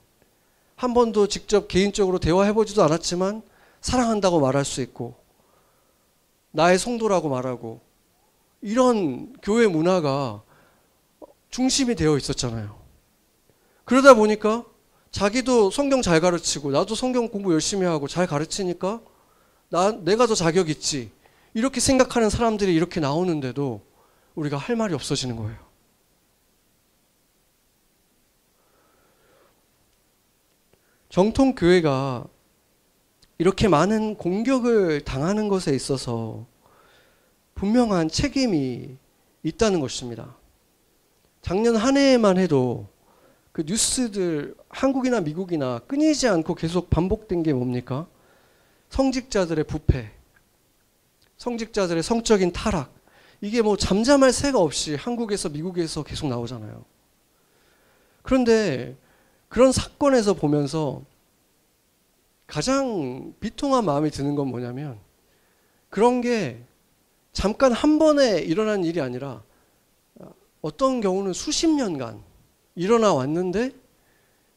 한 0.75 0.93
번도 0.93 1.25
직접 1.25 1.67
개인적으로 1.67 2.19
대화해보지도 2.19 2.83
않았지만 2.83 3.41
사랑한다고 3.81 4.39
말할 4.39 4.65
수 4.65 4.81
있고 4.81 5.20
나의 6.51 6.77
성도라고 6.77 7.29
말하고 7.29 7.81
이런 8.61 9.33
교회 9.41 9.67
문화가 9.67 10.43
중심이 11.49 11.95
되어 11.95 12.17
있었잖아요. 12.17 12.79
그러다 13.85 14.13
보니까 14.13 14.65
자기도 15.11 15.71
성경 15.71 16.01
잘 16.01 16.21
가르치고 16.21 16.71
나도 16.71 16.95
성경 16.95 17.27
공부 17.27 17.51
열심히 17.53 17.85
하고 17.85 18.07
잘 18.07 18.27
가르치니까 18.27 19.01
나 19.69 19.91
내가 19.91 20.27
더 20.27 20.35
자격 20.35 20.69
있지. 20.69 21.11
이렇게 21.53 21.79
생각하는 21.81 22.29
사람들이 22.29 22.73
이렇게 22.73 22.99
나오는데도 22.99 23.81
우리가 24.35 24.57
할 24.57 24.75
말이 24.75 24.93
없어지는 24.93 25.35
거예요. 25.35 25.57
정통 31.09 31.55
교회가 31.55 32.25
이렇게 33.41 33.67
많은 33.67 34.17
공격을 34.17 35.01
당하는 35.01 35.47
것에 35.47 35.73
있어서 35.73 36.45
분명한 37.55 38.09
책임이 38.09 38.95
있다는 39.41 39.79
것입니다. 39.79 40.35
작년 41.41 41.75
한 41.75 41.97
해에만 41.97 42.37
해도 42.37 42.85
그 43.51 43.63
뉴스들 43.65 44.53
한국이나 44.69 45.21
미국이나 45.21 45.79
끊이지 45.87 46.27
않고 46.27 46.53
계속 46.53 46.91
반복된 46.91 47.41
게 47.41 47.51
뭡니까? 47.51 48.05
성직자들의 48.89 49.63
부패, 49.63 50.11
성직자들의 51.37 52.03
성적인 52.03 52.51
타락, 52.51 52.93
이게 53.41 53.63
뭐 53.63 53.75
잠잠할 53.75 54.33
새가 54.33 54.59
없이 54.59 54.93
한국에서 54.93 55.49
미국에서 55.49 56.03
계속 56.03 56.27
나오잖아요. 56.27 56.85
그런데 58.21 58.95
그런 59.49 59.71
사건에서 59.71 60.35
보면서 60.35 61.01
가장 62.51 63.33
비통한 63.39 63.85
마음이 63.85 64.11
드는 64.11 64.35
건 64.35 64.49
뭐냐면 64.49 64.99
그런 65.89 66.19
게 66.19 66.61
잠깐 67.31 67.71
한 67.71 67.97
번에 67.97 68.39
일어난 68.39 68.83
일이 68.83 68.99
아니라 68.99 69.41
어떤 70.59 70.99
경우는 70.99 71.31
수십 71.31 71.69
년간 71.69 72.21
일어나 72.75 73.13
왔는데 73.13 73.71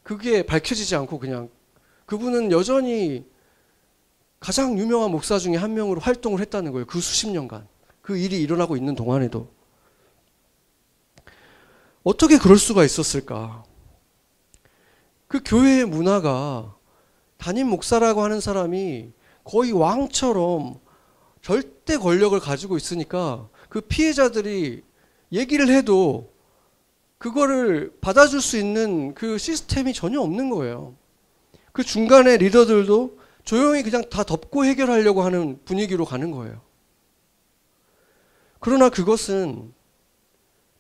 그게 0.02 0.44
밝혀지지 0.44 0.96
않고 0.96 1.20
그냥 1.20 1.48
그분은 2.06 2.50
여전히 2.50 3.24
가장 4.40 4.76
유명한 4.76 5.12
목사 5.12 5.38
중에 5.38 5.54
한 5.54 5.74
명으로 5.74 6.00
활동을 6.00 6.40
했다는 6.40 6.72
거예요. 6.72 6.86
그 6.86 7.00
수십 7.00 7.28
년간. 7.28 7.68
그 8.02 8.18
일이 8.18 8.42
일어나고 8.42 8.76
있는 8.76 8.96
동안에도. 8.96 9.48
어떻게 12.02 12.38
그럴 12.38 12.59
수가 12.59 12.85
있었을까? 12.85 13.62
그 15.28 15.40
교회의 15.44 15.85
문화가 15.85 16.73
담임 17.44 17.68
목사라고 17.68 18.22
하는 18.22 18.40
사람이 18.40 19.12
거의 19.44 19.70
왕처럼 19.70 20.80
절대 21.42 21.98
권력을 21.98 22.40
가지고 22.40 22.78
있으니까 22.78 23.50
그 23.68 23.83
피해자들이 23.83 24.83
얘기를 25.30 25.68
해도 25.68 26.33
그거를 27.18 27.92
받아줄 28.00 28.40
수 28.40 28.57
있는 28.57 29.12
그 29.12 29.37
시스템이 29.37 29.92
전혀 29.92 30.22
없는 30.22 30.48
거예요. 30.48 30.94
그 31.72 31.83
중간에 31.83 32.38
리더들도 32.38 33.18
조용히 33.44 33.83
그냥 33.83 34.09
다 34.09 34.24
덮고 34.24 34.64
해결하려고 34.64 35.20
하는 35.20 35.61
분위기로 35.66 36.07
가는 36.07 36.30
거예요. 36.30 36.62
그러나 38.59 38.88
그것은 38.88 39.74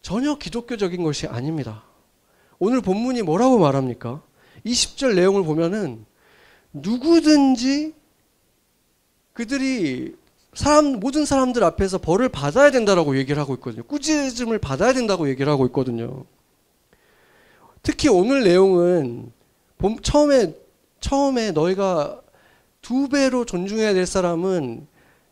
전혀 0.00 0.38
기독교적인 0.38 1.02
것이 1.02 1.26
아닙니다. 1.26 1.84
오늘 2.58 2.80
본문이 2.80 3.20
뭐라고 3.20 3.58
말합니까? 3.58 4.22
20절 4.64 5.14
내용을 5.14 5.44
보면은 5.44 6.06
누구든지 6.74 7.94
그들이 9.32 10.14
사람 10.52 11.00
모든 11.00 11.24
사람들 11.24 11.64
앞에서 11.64 11.98
벌을 11.98 12.28
받아야 12.28 12.70
된다라고 12.70 13.16
얘기를 13.16 13.40
하고 13.40 13.54
있거든요. 13.54 13.82
꾸짖음을 13.84 14.58
받아야 14.58 14.92
된다고 14.92 15.28
얘기를 15.28 15.50
하고 15.50 15.66
있거든요. 15.66 16.24
특히 17.82 18.08
오늘 18.08 18.44
내용은 18.44 19.32
처음에 20.02 20.54
처음에 21.00 21.52
너희가 21.52 22.20
두 22.80 23.08
배로 23.08 23.44
존중해야 23.44 23.94
될 23.94 24.06
사람은 24.06 24.86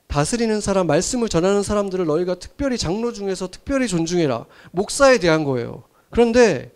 다스리는 0.07 0.61
사람, 0.61 0.87
말씀을 0.87 1.29
전하는 1.29 1.63
사람들을 1.63 2.05
너희가 2.05 2.35
특별히 2.35 2.77
장로 2.77 3.13
중에서 3.13 3.49
특별히 3.49 3.89
존중해라. 3.89 4.45
목사에 4.73 5.19
대한 5.19 5.45
거예요. 5.45 5.85
그런데 6.11 6.71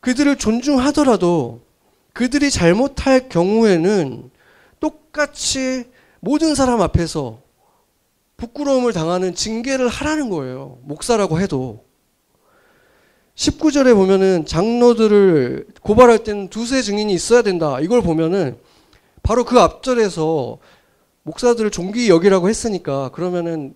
그들을 0.00 0.36
존중하더라도 0.36 1.60
그들이 2.20 2.50
잘못할 2.50 3.30
경우에는 3.30 4.30
똑같이 4.78 5.86
모든 6.20 6.54
사람 6.54 6.82
앞에서 6.82 7.40
부끄러움을 8.36 8.92
당하는 8.92 9.34
징계를 9.34 9.88
하라는 9.88 10.28
거예요. 10.28 10.76
목사라고 10.82 11.40
해도. 11.40 11.82
19절에 13.36 13.94
보면은 13.94 14.44
장로들을 14.44 15.68
고발할 15.80 16.22
때는 16.22 16.48
두세 16.48 16.82
증인이 16.82 17.10
있어야 17.10 17.40
된다. 17.40 17.80
이걸 17.80 18.02
보면은 18.02 18.58
바로 19.22 19.46
그 19.46 19.58
앞절에서 19.58 20.58
목사들을 21.22 21.70
종기 21.70 22.10
여기라고 22.10 22.50
했으니까 22.50 23.08
그러면은 23.12 23.74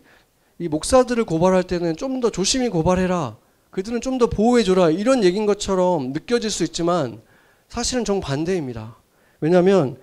이 0.58 0.68
목사들을 0.68 1.24
고발할 1.24 1.62
때는 1.62 1.96
좀 1.96 2.20
더 2.20 2.28
조심히 2.28 2.68
고발해라. 2.68 3.38
그들은 3.70 4.02
좀 4.02 4.18
더 4.18 4.26
보호해줘라. 4.26 4.90
이런 4.90 5.24
얘기인 5.24 5.46
것처럼 5.46 6.12
느껴질 6.12 6.50
수 6.50 6.62
있지만 6.64 7.22
사실은 7.74 8.04
정반대입니다. 8.04 8.94
왜냐하면 9.40 9.98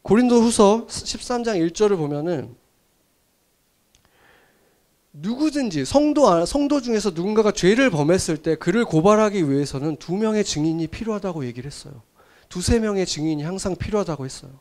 고린도 0.00 0.40
후서 0.40 0.86
13장 0.86 1.70
1절을 1.70 1.98
보면은 1.98 2.56
누구든지 5.12 5.84
성도 5.84 6.46
성도 6.46 6.80
중에서 6.80 7.10
누군가가 7.10 7.52
죄를 7.52 7.90
범했을 7.90 8.38
때 8.38 8.54
그를 8.54 8.86
고발하기 8.86 9.50
위해서는 9.50 9.96
두 9.96 10.14
명의 10.14 10.42
증인이 10.42 10.86
필요하다고 10.86 11.44
얘기를 11.44 11.70
했어요. 11.70 12.00
두세 12.48 12.78
명의 12.78 13.04
증인이 13.04 13.42
항상 13.42 13.76
필요하다고 13.76 14.24
했어요. 14.24 14.52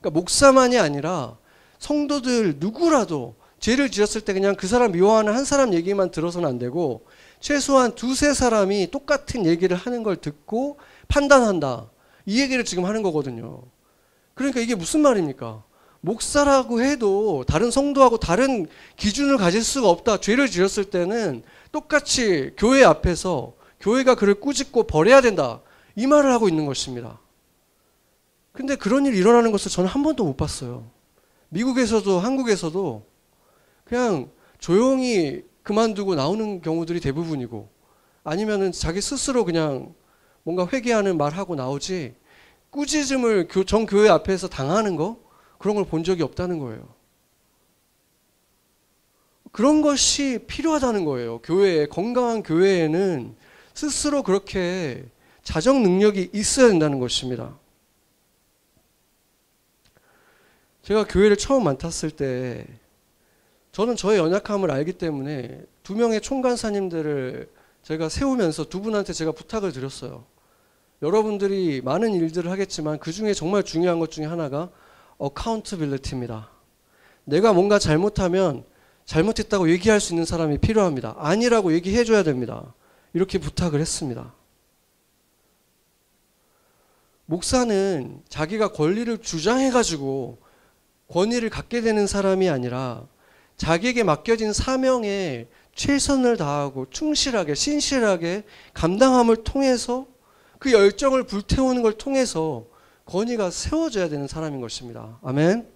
그러니까 0.00 0.18
목사만이 0.18 0.80
아니라 0.80 1.38
성도들 1.78 2.56
누구라도 2.58 3.36
죄를 3.60 3.92
지었을 3.92 4.22
때 4.22 4.32
그냥 4.32 4.56
그 4.56 4.66
사람 4.66 4.90
미워하는 4.90 5.32
한 5.32 5.44
사람 5.44 5.72
얘기만 5.72 6.10
들어서는 6.10 6.48
안 6.48 6.58
되고 6.58 7.06
최소한 7.38 7.94
두세 7.94 8.34
사람이 8.34 8.90
똑같은 8.90 9.46
얘기를 9.46 9.76
하는 9.76 10.02
걸 10.02 10.16
듣고 10.16 10.78
판단한다. 11.08 11.90
이 12.26 12.40
얘기를 12.40 12.64
지금 12.64 12.84
하는 12.84 13.02
거거든요. 13.02 13.62
그러니까 14.34 14.60
이게 14.60 14.74
무슨 14.74 15.00
말입니까? 15.00 15.62
목사라고 16.00 16.82
해도 16.82 17.44
다른 17.46 17.70
성도하고 17.70 18.18
다른 18.18 18.66
기준을 18.96 19.38
가질 19.38 19.62
수가 19.62 19.88
없다. 19.88 20.18
죄를 20.20 20.48
지었을 20.48 20.84
때는 20.84 21.42
똑같이 21.72 22.52
교회 22.56 22.84
앞에서 22.84 23.54
교회가 23.80 24.14
그를 24.14 24.34
꾸짖고 24.34 24.84
버려야 24.84 25.20
된다. 25.20 25.60
이 25.96 26.06
말을 26.06 26.30
하고 26.30 26.48
있는 26.48 26.66
것입니다. 26.66 27.18
근데 28.52 28.76
그런 28.76 29.04
일이 29.06 29.18
일어나는 29.18 29.52
것을 29.52 29.70
저는 29.70 29.88
한 29.88 30.02
번도 30.02 30.24
못 30.24 30.36
봤어요. 30.36 30.84
미국에서도 31.48 32.20
한국에서도 32.20 33.04
그냥 33.84 34.30
조용히 34.58 35.42
그만두고 35.62 36.14
나오는 36.14 36.60
경우들이 36.60 37.00
대부분이고 37.00 37.68
아니면은 38.24 38.72
자기 38.72 39.00
스스로 39.00 39.44
그냥 39.44 39.94
뭔가 40.46 40.64
회개하는 40.72 41.18
말하고 41.18 41.56
나오지 41.56 42.14
꾸짖음을 42.70 43.48
정 43.66 43.84
교회 43.84 44.08
앞에서 44.08 44.46
당하는 44.46 44.94
거 44.94 45.18
그런 45.58 45.74
걸 45.74 45.84
본 45.84 46.04
적이 46.04 46.22
없다는 46.22 46.60
거예요. 46.60 46.86
그런 49.50 49.82
것이 49.82 50.44
필요하다는 50.46 51.04
거예요. 51.04 51.40
교회에 51.42 51.86
건강한 51.86 52.44
교회에는 52.44 53.34
스스로 53.74 54.22
그렇게 54.22 55.04
자정 55.42 55.82
능력이 55.82 56.30
있어야 56.32 56.68
된다는 56.68 57.00
것입니다. 57.00 57.58
제가 60.82 61.06
교회를 61.06 61.36
처음 61.36 61.64
맡았을 61.64 62.12
때 62.12 62.64
저는 63.72 63.96
저의 63.96 64.18
연약함을 64.20 64.70
알기 64.70 64.92
때문에 64.92 65.64
두 65.82 65.96
명의 65.96 66.20
총간사님들을 66.20 67.50
제가 67.82 68.08
세우면서 68.08 68.68
두 68.68 68.80
분한테 68.80 69.12
제가 69.12 69.32
부탁을 69.32 69.72
드렸어요. 69.72 70.35
여러분들이 71.02 71.82
많은 71.82 72.14
일들을 72.14 72.50
하겠지만 72.50 72.98
그 72.98 73.12
중에 73.12 73.34
정말 73.34 73.62
중요한 73.62 73.98
것 73.98 74.10
중에 74.10 74.24
하나가 74.24 74.70
accountability입니다. 75.20 76.50
내가 77.24 77.52
뭔가 77.52 77.78
잘못하면 77.78 78.64
잘못했다고 79.04 79.70
얘기할 79.70 80.00
수 80.00 80.12
있는 80.12 80.24
사람이 80.24 80.58
필요합니다. 80.58 81.14
아니라고 81.18 81.72
얘기해 81.72 82.04
줘야 82.04 82.22
됩니다. 82.22 82.74
이렇게 83.12 83.38
부탁을 83.38 83.80
했습니다. 83.80 84.34
목사는 87.26 88.22
자기가 88.28 88.72
권리를 88.72 89.18
주장해 89.18 89.70
가지고 89.70 90.38
권위를 91.08 91.50
갖게 91.50 91.80
되는 91.80 92.06
사람이 92.06 92.48
아니라 92.48 93.06
자기에게 93.56 94.02
맡겨진 94.02 94.52
사명에 94.52 95.46
최선을 95.74 96.36
다하고 96.36 96.86
충실하게 96.90 97.54
신실하게 97.54 98.44
감당함을 98.74 99.44
통해서 99.44 100.06
그 100.58 100.72
열정을 100.72 101.24
불태우는 101.24 101.82
걸 101.82 101.92
통해서 101.92 102.66
권위가 103.06 103.50
세워져야 103.50 104.08
되는 104.08 104.26
사람인 104.26 104.60
것입니다. 104.60 105.18
아멘. 105.22 105.68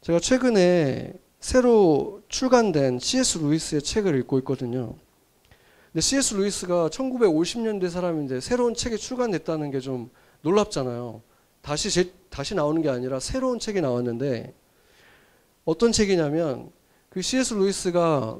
제가 0.00 0.20
최근에 0.20 1.14
새로 1.40 2.22
출간된 2.28 2.98
C.S. 2.98 3.38
루이스의 3.38 3.82
책을 3.82 4.18
읽고 4.20 4.38
있거든요. 4.40 4.94
근데 5.92 6.00
C.S. 6.00 6.34
루이스가 6.34 6.88
1950년대 6.88 7.90
사람인데 7.90 8.40
새로운 8.40 8.74
책이 8.74 8.98
출간됐다는 8.98 9.70
게 9.70 9.80
좀 9.80 10.10
놀랍잖아요. 10.42 11.22
다시 11.60 11.90
제, 11.90 12.12
다시 12.30 12.54
나오는 12.54 12.80
게 12.82 12.88
아니라 12.88 13.20
새로운 13.20 13.58
책이 13.58 13.80
나왔는데 13.80 14.54
어떤 15.64 15.92
책이냐면 15.92 16.70
그 17.08 17.22
C.S. 17.22 17.54
루이스가 17.54 18.38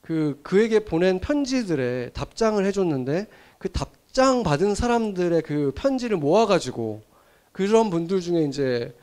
그 0.00 0.38
그에게 0.42 0.84
보낸 0.84 1.18
편지들에 1.18 2.10
답장을 2.10 2.64
해줬는데 2.64 3.26
그 3.64 3.72
답장 3.72 4.42
받은 4.42 4.74
사람들의 4.74 5.40
그 5.40 5.72
편지를 5.74 6.18
모아가지고 6.18 7.00
그런 7.50 7.88
분들 7.88 8.20
중에 8.20 8.42
이제 8.44 8.94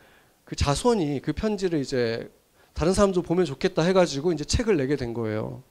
그 0.45 0.56
자손이 0.56 1.21
그 1.21 1.34
편지를 1.34 1.80
이제 1.80 2.30
다른 2.74 2.93
사람도 2.93 3.24
보면 3.24 3.45
좋겠다 3.45 3.82
해가지고 3.82 4.34
이제 4.34 4.43
책을 4.43 4.78
내게 4.78 4.97
된 4.97 5.15
거예요. 5.15 5.63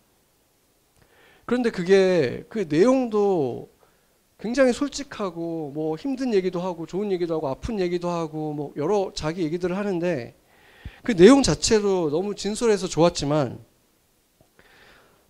그런데 1.45 1.71
그게 1.71 2.45
그 2.49 2.67
내용도 2.69 3.71
굉장히 4.41 4.73
솔직하고 4.73 5.71
뭐 5.73 5.95
힘든 5.95 6.35
얘기도 6.35 6.61
하고 6.61 6.85
좋은 6.85 7.13
얘기도 7.13 7.35
하고 7.35 7.47
아픈 7.47 7.79
얘기도 7.79 8.11
하고 8.11 8.53
뭐 8.53 8.73
여러 8.77 9.13
자기 9.15 9.45
얘기들을 9.45 9.77
하는데 9.77 10.35
그 11.05 11.15
내용 11.15 11.45
자체도 11.45 12.11
너무 12.11 12.35
진솔해서 12.35 12.89
좋았지만 12.89 13.65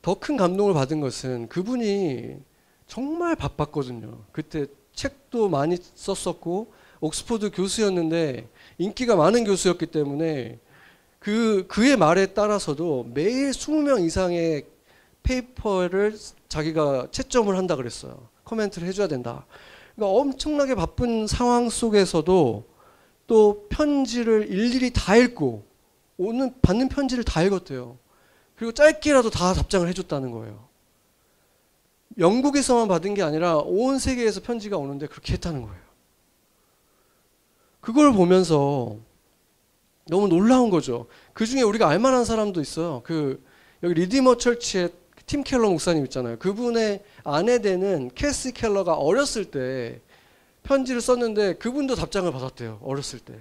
더 0.01 0.15
큰 0.15 0.39
감동을 0.39 0.73
받은 0.73 1.03
것은 1.03 1.49
그분이 1.49 2.49
정말 2.91 3.37
바빴거든요. 3.37 4.25
그때 4.33 4.67
책도 4.93 5.49
많이 5.49 5.79
썼었고 5.95 6.73
옥스퍼드 7.01 7.53
교수였는데 7.53 8.49
인기가 8.79 9.15
많은 9.15 9.45
교수였기 9.45 9.87
때문에 9.87 10.59
그 11.21 11.67
그의 11.69 11.97
말에 11.97 12.27
따라서도 12.27 13.09
매일 13.15 13.53
20명 13.53 14.05
이상의 14.05 14.67
페이퍼를 15.23 16.19
자기가 16.49 17.07
채점을 17.13 17.57
한다 17.57 17.77
그랬어요. 17.77 18.27
코멘트를 18.43 18.89
해줘야 18.89 19.07
된다. 19.07 19.47
그러니까 19.95 20.19
엄청나게 20.19 20.75
바쁜 20.75 21.29
상황 21.29 21.71
속에서도 21.71 22.65
또 23.29 23.67
편지를 23.69 24.51
일일이 24.51 24.93
다 24.93 25.15
읽고 25.15 25.63
오는 26.17 26.53
받는 26.61 26.89
편지를 26.89 27.23
다 27.23 27.41
읽었대요. 27.45 27.99
그리고 28.57 28.73
짧게라도 28.73 29.31
다 29.31 29.55
답장을 29.55 29.87
해줬다는 29.87 30.33
거예요. 30.33 30.70
영국에서만 32.19 32.89
받은 32.89 33.15
게 33.15 33.23
아니라 33.23 33.59
온 33.59 33.99
세계에서 33.99 34.41
편지가 34.41 34.77
오는데 34.77 35.07
그렇게 35.07 35.35
했다는 35.35 35.63
거예요. 35.63 35.81
그걸 37.81 38.13
보면서 38.13 38.97
너무 40.07 40.29
놀라운 40.29 40.71
거죠. 40.71 41.07
그 41.33 41.47
중에 41.47 41.63
우리가 41.63 41.89
알만한 41.89 42.25
사람도 42.25 42.61
있어요. 42.61 43.01
그 43.05 43.43
여기 43.83 43.95
Redeemer 43.95 44.37
Church의 44.37 44.91
팀 45.27 45.45
켈러 45.45 45.71
목사님 45.71 46.05
있잖아요. 46.05 46.39
그분의 46.39 47.03
아내 47.23 47.61
되는 47.61 48.11
캐시 48.15 48.53
켈러가 48.53 48.95
어렸을 48.95 49.45
때 49.45 50.01
편지를 50.65 51.01
썼는데 51.01 51.55
그분도 51.55 51.95
답장을 51.95 52.31
받았대요. 52.31 52.81
어렸을 52.83 53.21
때. 53.21 53.35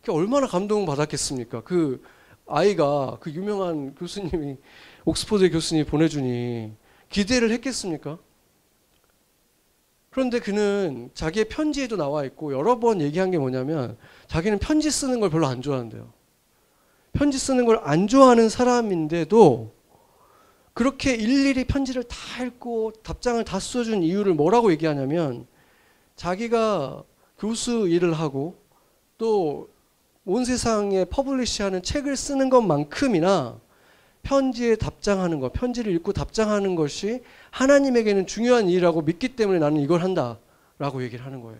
그게 0.00 0.12
얼마나 0.12 0.46
감동 0.46 0.86
받았겠습니까? 0.86 1.62
그 1.62 2.02
아이가 2.46 3.16
그 3.20 3.30
유명한 3.30 3.94
교수님이 3.94 4.56
옥스퍼드 5.04 5.50
교수님이 5.50 5.86
보내주니 5.86 6.72
기대를 7.10 7.50
했겠습니까? 7.52 8.18
그런데 10.10 10.40
그는 10.40 11.10
자기의 11.14 11.48
편지에도 11.48 11.96
나와 11.96 12.24
있고 12.24 12.52
여러 12.52 12.80
번 12.80 13.00
얘기한 13.00 13.30
게 13.30 13.38
뭐냐면 13.38 13.96
자기는 14.26 14.58
편지 14.58 14.90
쓰는 14.90 15.20
걸 15.20 15.30
별로 15.30 15.46
안 15.46 15.62
좋아한대요. 15.62 16.12
편지 17.12 17.38
쓰는 17.38 17.64
걸 17.66 17.80
안 17.82 18.06
좋아하는 18.06 18.48
사람인데도 18.48 19.72
그렇게 20.72 21.14
일일이 21.14 21.64
편지를 21.64 22.04
다 22.04 22.16
읽고 22.42 22.92
답장을 23.02 23.42
다 23.44 23.60
써준 23.60 24.02
이유를 24.02 24.34
뭐라고 24.34 24.72
얘기하냐면 24.72 25.46
자기가 26.16 27.04
교수 27.38 27.88
일을 27.88 28.14
하고 28.14 28.56
또 29.18 29.68
온 30.26 30.44
세상에 30.44 31.06
퍼블리시하는 31.06 31.82
책을 31.82 32.14
쓰는 32.14 32.50
것만큼이나 32.50 33.58
편지에 34.22 34.76
답장하는 34.76 35.40
것, 35.40 35.52
편지를 35.52 35.94
읽고 35.94 36.12
답장하는 36.12 36.74
것이 36.74 37.22
하나님에게는 37.50 38.26
중요한 38.26 38.68
일이라고 38.68 39.02
믿기 39.02 39.34
때문에 39.36 39.58
나는 39.58 39.80
이걸 39.80 40.02
한다 40.02 40.38
라고 40.78 41.02
얘기를 41.02 41.24
하는 41.24 41.40
거예요. 41.40 41.58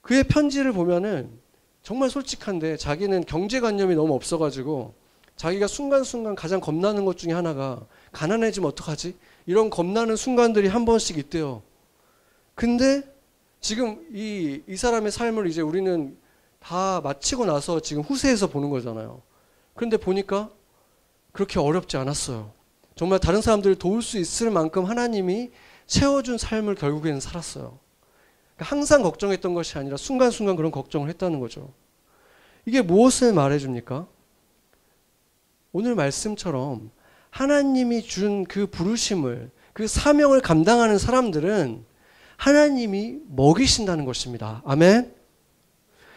그의 0.00 0.24
편지를 0.24 0.72
보면은 0.72 1.30
정말 1.82 2.10
솔직한데 2.10 2.76
자기는 2.76 3.24
경제관념이 3.24 3.94
너무 3.94 4.14
없어가지고 4.14 4.94
자기가 5.36 5.66
순간순간 5.66 6.34
가장 6.34 6.60
겁나는 6.60 7.04
것 7.04 7.16
중에 7.16 7.32
하나가 7.32 7.84
가난해지면 8.12 8.68
어떡하지? 8.70 9.16
이런 9.46 9.70
겁나는 9.70 10.16
순간들이 10.16 10.68
한 10.68 10.84
번씩 10.84 11.18
있대요. 11.18 11.62
근데 12.54 13.02
지금 13.60 14.06
이, 14.12 14.60
이 14.66 14.76
사람의 14.76 15.10
삶을 15.10 15.46
이제 15.46 15.62
우리는 15.62 16.16
다 16.60 17.00
마치고 17.02 17.46
나서 17.46 17.80
지금 17.80 18.02
후세에서 18.02 18.48
보는 18.48 18.70
거잖아요. 18.70 19.22
그런데 19.74 19.96
보니까 19.96 20.50
그렇게 21.32 21.58
어렵지 21.58 21.96
않았어요. 21.96 22.52
정말 22.94 23.18
다른 23.18 23.40
사람들을 23.40 23.76
도울 23.76 24.02
수 24.02 24.18
있을 24.18 24.50
만큼 24.50 24.84
하나님이 24.84 25.50
채워준 25.86 26.38
삶을 26.38 26.74
결국에는 26.74 27.20
살았어요. 27.20 27.78
그러니까 28.54 28.76
항상 28.76 29.02
걱정했던 29.02 29.54
것이 29.54 29.78
아니라 29.78 29.96
순간순간 29.96 30.56
그런 30.56 30.70
걱정을 30.70 31.08
했다는 31.08 31.40
거죠. 31.40 31.72
이게 32.66 32.82
무엇을 32.82 33.32
말해줍니까? 33.32 34.06
오늘 35.72 35.94
말씀처럼 35.94 36.90
하나님이 37.30 38.02
준 38.02 38.44
그 38.44 38.66
부르심을 38.66 39.50
그 39.72 39.86
사명을 39.86 40.42
감당하는 40.42 40.98
사람들은 40.98 41.84
하나님이 42.36 43.20
먹이신다는 43.28 44.04
것입니다. 44.04 44.62
아멘. 44.66 45.14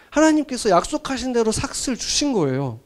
하나님께서 0.09 0.69
약속하신 0.69 1.33
대로 1.33 1.51
삭스를 1.51 1.97
주신 1.97 2.33
거예요. 2.33 2.79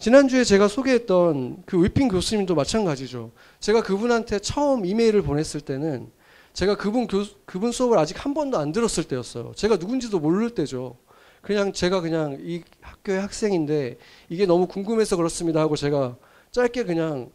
지난주에 0.00 0.44
제가 0.44 0.66
소개했던 0.66 1.64
그 1.66 1.84
위핑 1.84 2.08
교수님도 2.08 2.54
마찬가지죠. 2.54 3.32
제가 3.60 3.82
그분한테 3.82 4.38
처음 4.38 4.86
이메일을 4.86 5.20
보냈을 5.20 5.60
때는 5.60 6.10
제가 6.54 6.78
그분 6.78 7.06
교, 7.06 7.22
그분 7.44 7.70
수업을 7.70 7.98
아직 7.98 8.24
한 8.24 8.32
번도 8.32 8.58
안 8.58 8.72
들었을 8.72 9.04
때였어요. 9.04 9.52
제가 9.54 9.76
누군지도 9.76 10.18
모를 10.18 10.50
때죠. 10.50 10.96
그냥 11.42 11.74
제가 11.74 12.00
그냥 12.00 12.38
이 12.40 12.62
학교의 12.80 13.20
학생인데 13.20 13.98
이게 14.30 14.46
너무 14.46 14.66
궁금해서 14.66 15.16
그렇습니다 15.16 15.60
하고 15.60 15.76
제가 15.76 16.16
짧게 16.50 16.84
그냥 16.84 17.30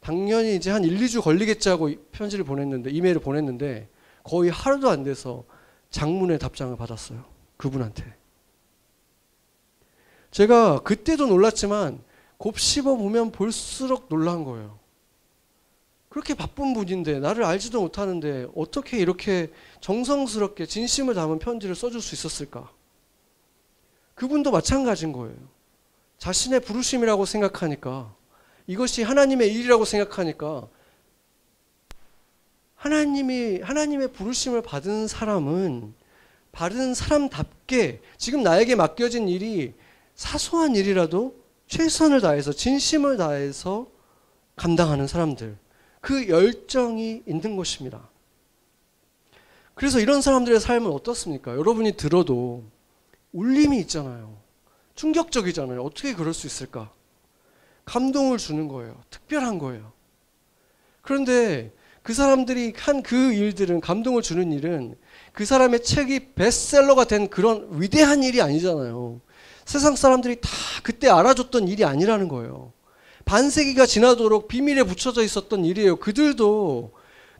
당연히 0.00 0.56
이제 0.56 0.70
한 0.70 0.84
1, 0.84 0.98
2주 0.98 1.22
걸리겠지 1.22 1.68
하고 1.68 1.90
편지를 2.10 2.46
보냈는데 2.46 2.90
이메일을 2.90 3.20
보냈는데 3.20 3.86
거의 4.22 4.50
하루도 4.50 4.88
안 4.88 5.02
돼서 5.04 5.44
장문의 5.90 6.38
답장을 6.38 6.74
받았어요. 6.74 7.22
그분한테. 7.58 8.17
제가 10.30 10.80
그때도 10.80 11.26
놀랐지만 11.26 12.02
곱씹어 12.38 12.96
보면 12.96 13.32
볼수록 13.32 14.08
놀란 14.08 14.44
거예요. 14.44 14.78
그렇게 16.08 16.34
바쁜 16.34 16.74
분인데 16.74 17.20
나를 17.20 17.44
알지도 17.44 17.80
못하는데 17.80 18.48
어떻게 18.54 18.98
이렇게 18.98 19.52
정성스럽게 19.80 20.66
진심을 20.66 21.14
담은 21.14 21.38
편지를 21.38 21.74
써줄 21.74 22.00
수 22.00 22.14
있었을까? 22.14 22.70
그분도 24.14 24.50
마찬가지인 24.50 25.12
거예요. 25.12 25.36
자신의 26.18 26.60
부르심이라고 26.60 27.24
생각하니까 27.24 28.12
이것이 28.66 29.02
하나님의 29.02 29.52
일이라고 29.54 29.84
생각하니까 29.84 30.66
하나님이 32.74 33.60
하나님의 33.60 34.12
부르심을 34.12 34.62
받은 34.62 35.08
사람은 35.08 35.94
받은 36.52 36.94
사람답게 36.94 38.00
지금 38.16 38.42
나에게 38.42 38.74
맡겨진 38.74 39.28
일이 39.28 39.74
사소한 40.18 40.74
일이라도 40.74 41.36
최선을 41.68 42.20
다해서 42.20 42.52
진심을 42.52 43.16
다해서 43.16 43.86
감당하는 44.56 45.06
사람들 45.06 45.56
그 46.00 46.28
열정이 46.28 47.22
있는 47.24 47.56
것입니다. 47.56 48.08
그래서 49.74 50.00
이런 50.00 50.20
사람들의 50.20 50.58
삶은 50.58 50.90
어떻습니까? 50.90 51.52
여러분이 51.52 51.96
들어도 51.96 52.64
울림이 53.32 53.78
있잖아요. 53.82 54.36
충격적이잖아요. 54.96 55.80
어떻게 55.84 56.14
그럴 56.14 56.34
수 56.34 56.48
있을까? 56.48 56.90
감동을 57.84 58.38
주는 58.38 58.66
거예요. 58.66 59.00
특별한 59.10 59.58
거예요. 59.60 59.92
그런데 61.00 61.72
그 62.02 62.12
사람들이 62.12 62.72
한 62.76 63.02
그 63.02 63.32
일들은 63.32 63.80
감동을 63.80 64.22
주는 64.22 64.50
일은 64.50 64.96
그 65.32 65.44
사람의 65.44 65.84
책이 65.84 66.32
베스트셀러가 66.34 67.04
된 67.04 67.28
그런 67.28 67.68
위대한 67.80 68.24
일이 68.24 68.42
아니잖아요. 68.42 69.20
세상 69.68 69.96
사람들이 69.96 70.40
다 70.40 70.48
그때 70.82 71.10
알아줬던 71.10 71.68
일이 71.68 71.84
아니라는 71.84 72.28
거예요. 72.28 72.72
반세기가 73.26 73.84
지나도록 73.84 74.48
비밀에 74.48 74.82
붙여져 74.82 75.22
있었던 75.22 75.66
일이에요. 75.66 75.96
그들도 75.96 76.92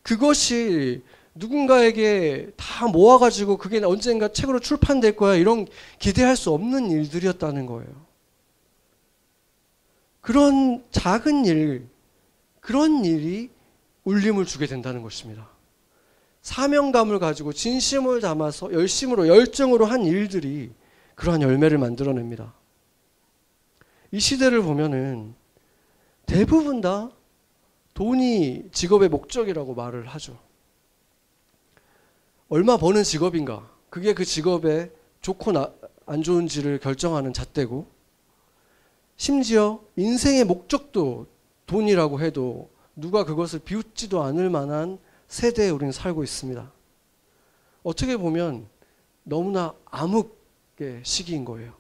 그것이 0.03 1.03
누군가에게 1.35 2.51
다 2.55 2.87
모아가지고 2.87 3.57
그게 3.57 3.83
언젠가 3.83 4.29
책으로 4.29 4.61
출판될 4.61 5.17
거야. 5.17 5.37
이런 5.37 5.67
기대할 5.99 6.37
수 6.37 6.51
없는 6.51 6.91
일들이었다는 6.91 7.65
거예요. 7.65 7.89
그런 10.21 10.85
작은 10.91 11.47
일, 11.47 11.89
그런 12.61 13.07
일이 13.07 13.49
울림을 14.05 14.45
주게 14.45 14.67
된다는 14.67 15.01
것입니다. 15.01 15.49
사명감을 16.43 17.21
가지고 17.21 17.55
진심을 17.55 18.21
담아서 18.21 18.71
열심으로 18.71 19.29
열정으로 19.29 19.87
한 19.87 20.05
일들이 20.05 20.71
그러한 21.19 21.43
열매를 21.43 21.79
만들어냅니다. 21.79 22.55
이 24.13 24.21
시대를 24.21 24.63
보면은 24.63 25.35
대부분 26.27 26.81
다 26.81 27.11
돈이 27.95 28.69
직업의 28.71 29.09
목적이라고 29.09 29.75
말을 29.75 30.07
하죠. 30.07 30.39
얼마 32.49 32.77
버는 32.77 33.03
직업인가? 33.03 33.69
그게 33.91 34.15
그 34.15 34.25
직업의 34.25 34.93
좋고 35.21 35.51
나, 35.51 35.73
안 36.07 36.23
좋은지를 36.23 36.79
결정하는 36.79 37.33
잣대고 37.33 37.89
심지어 39.17 39.81
인생의 39.97 40.45
목적도 40.45 41.27
돈이라고 41.67 42.21
해도 42.21 42.71
누가 42.95 43.25
그것을 43.25 43.59
비웃지도 43.59 44.23
않을 44.23 44.51
만한 44.51 45.01
세대에 45.27 45.71
우리는 45.71 45.91
살고 45.91 46.23
있습니다. 46.23 46.73
어떻게 47.83 48.17
보면 48.17 48.69
너무나 49.25 49.75
암흑의 49.87 50.38
시기인 51.03 51.45
거예요. 51.45 51.75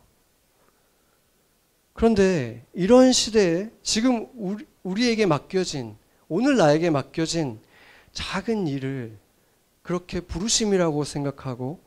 그런데 1.93 2.65
이런 2.75 3.13
시대에 3.13 3.71
지금 3.83 4.29
우리, 4.85 5.09
에게 5.11 5.27
맡겨진 5.27 5.97
오늘 6.29 6.57
나에게 6.57 6.91
맡겨진 6.91 7.61
작은 8.13 8.69
일을 8.69 9.19
그렇게 9.83 10.21
부르심이라고 10.21 11.03
생각하고 11.05 11.81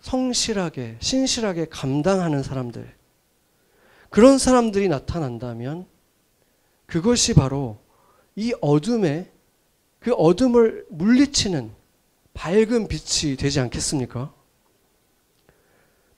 성실하게 0.00 0.96
신실하게 1.00 1.66
감당하는 1.66 2.42
사람들 2.42 2.94
그런 4.08 4.38
사람들이 4.38 4.88
나타난다면 4.88 5.86
그것이 6.86 7.34
바로 7.34 7.78
이 8.36 8.54
어둠에 8.60 9.30
그 9.98 10.12
어둠을 10.14 10.86
물리치는 10.88 11.70
밝은 12.32 12.88
빛이 12.88 13.36
되지 13.36 13.60
않겠습니까? 13.60 14.32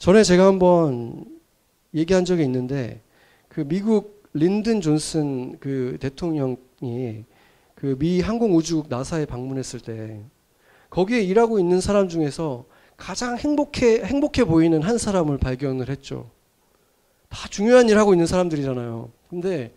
전에 0.02 0.24
제가 0.24 0.46
한번 0.46 1.24
얘기한 1.94 2.24
적이 2.24 2.42
있는데 2.42 3.00
그 3.48 3.60
미국 3.60 4.24
린든 4.32 4.80
존슨 4.80 5.60
그 5.60 5.96
대통령이 6.00 7.24
그 7.76 7.96
미 8.00 8.20
항공우주국 8.20 8.88
나사에 8.88 9.26
방문했을 9.26 9.78
때 9.78 10.20
거기에 10.90 11.20
일하고 11.20 11.60
있는 11.60 11.80
사람 11.80 12.08
중에서 12.08 12.64
가장 12.96 13.38
행복해 13.38 14.02
행복해 14.02 14.44
보이는 14.44 14.82
한 14.82 14.98
사람을 14.98 15.38
발견을 15.38 15.88
했죠. 15.88 16.28
다 17.28 17.46
중요한 17.48 17.88
일 17.88 17.96
하고 17.96 18.12
있는 18.12 18.26
사람들이잖아요. 18.26 19.08
근데 19.30 19.72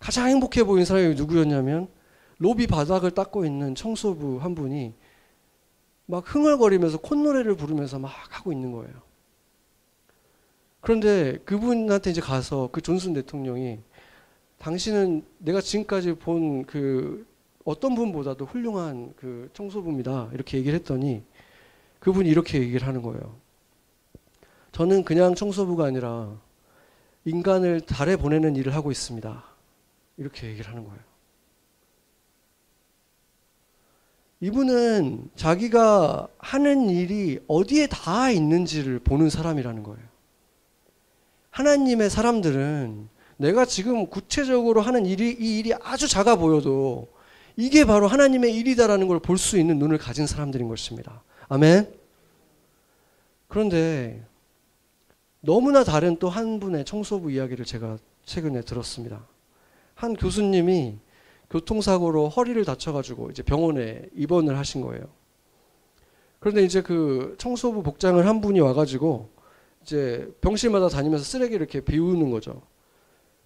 가장 0.00 0.26
행복해 0.26 0.64
보이는 0.64 0.84
사람이 0.84 1.14
누구였냐면 1.14 1.86
로비 2.38 2.66
바닥을 2.66 3.12
닦고 3.12 3.44
있는 3.44 3.76
청소부 3.76 4.38
한 4.38 4.56
분이 4.56 4.94
막 6.06 6.24
흥얼거리면서 6.26 6.98
콧노래를 6.98 7.54
부르면서 7.54 8.00
막 8.00 8.10
하고 8.30 8.50
있는 8.50 8.72
거예요. 8.72 9.09
그런데 10.80 11.38
그분한테 11.44 12.10
이제 12.10 12.20
가서 12.20 12.68
그 12.72 12.80
존슨 12.80 13.12
대통령이 13.14 13.80
당신은 14.58 15.24
내가 15.38 15.60
지금까지 15.60 16.14
본 16.14 16.64
그 16.64 17.30
어떤 17.64 17.94
분보다도 17.94 18.46
훌륭한 18.46 19.12
그 19.16 19.50
청소부입니다. 19.52 20.30
이렇게 20.32 20.58
얘기를 20.58 20.78
했더니 20.78 21.22
그분이 22.00 22.28
이렇게 22.28 22.60
얘기를 22.60 22.86
하는 22.86 23.02
거예요. 23.02 23.36
저는 24.72 25.04
그냥 25.04 25.34
청소부가 25.34 25.84
아니라 25.84 26.36
인간을 27.24 27.82
달에 27.82 28.16
보내는 28.16 28.56
일을 28.56 28.74
하고 28.74 28.90
있습니다. 28.90 29.44
이렇게 30.16 30.48
얘기를 30.48 30.70
하는 30.70 30.84
거예요. 30.84 31.00
이분은 34.40 35.30
자기가 35.36 36.28
하는 36.38 36.88
일이 36.88 37.40
어디에 37.46 37.88
다 37.88 38.30
있는지를 38.30 39.00
보는 39.00 39.28
사람이라는 39.28 39.82
거예요. 39.82 40.09
하나님의 41.50 42.10
사람들은 42.10 43.08
내가 43.36 43.64
지금 43.64 44.06
구체적으로 44.06 44.80
하는 44.80 45.06
일이 45.06 45.30
이 45.38 45.58
일이 45.58 45.72
아주 45.74 46.08
작아 46.08 46.36
보여도 46.36 47.08
이게 47.56 47.84
바로 47.84 48.06
하나님의 48.06 48.54
일이다라는 48.56 49.08
걸 49.08 49.18
볼 49.20 49.38
수 49.38 49.58
있는 49.58 49.78
눈을 49.78 49.98
가진 49.98 50.26
사람들인 50.26 50.68
것입니다. 50.68 51.22
아멘. 51.48 51.92
그런데 53.48 54.24
너무나 55.40 55.82
다른 55.84 56.16
또 56.18 56.28
한 56.28 56.60
분의 56.60 56.84
청소부 56.84 57.30
이야기를 57.32 57.64
제가 57.64 57.98
최근에 58.24 58.60
들었습니다. 58.62 59.26
한 59.94 60.14
교수님이 60.14 60.98
교통사고로 61.50 62.28
허리를 62.28 62.62
다쳐가지고 62.64 63.30
이제 63.30 63.42
병원에 63.42 64.02
입원을 64.14 64.56
하신 64.56 64.82
거예요. 64.82 65.02
그런데 66.38 66.62
이제 66.62 66.80
그 66.80 67.34
청소부 67.38 67.82
복장을 67.82 68.24
한 68.24 68.40
분이 68.40 68.60
와가지고 68.60 69.30
이제 69.82 70.32
병실마다 70.40 70.88
다니면서 70.88 71.24
쓰레기 71.24 71.54
이렇게 71.54 71.80
비우는 71.80 72.30
거죠. 72.30 72.62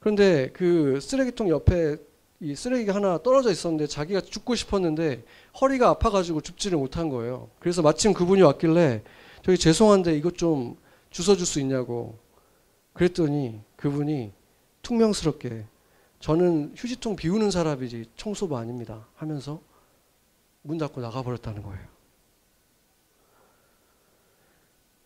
그런데 0.01 0.51
그 0.53 1.01
쓰레기통 1.01 1.49
옆에 1.49 1.97
이 2.41 2.55
쓰레기가 2.55 2.95
하나 2.95 3.19
떨어져 3.23 3.51
있었는데 3.51 3.87
자기가 3.87 4.21
죽고 4.21 4.55
싶었는데 4.55 5.25
허리가 5.61 5.89
아파가지고 5.89 6.41
죽지를 6.41 6.77
못한 6.79 7.09
거예요. 7.09 7.49
그래서 7.59 7.81
마침 7.81 8.13
그분이 8.13 8.43
왔길래 8.43 9.03
저기 9.43 9.57
죄송한데 9.57 10.17
이것 10.17 10.37
좀 10.37 10.77
주워줄 11.11 11.47
수 11.47 11.61
있냐고 11.61 12.19
그랬더니 12.93 13.61
그분이 13.77 14.33
퉁명스럽게 14.83 15.65
저는 16.21 16.75
휴지통 16.77 17.17
비우는 17.17 17.51
사람이지 17.51 18.07
청소부 18.17 18.57
아닙니다. 18.57 19.07
하면서 19.15 19.61
문 20.63 20.79
닫고 20.79 21.01
나가버렸다는 21.01 21.63
거예요. 21.63 21.94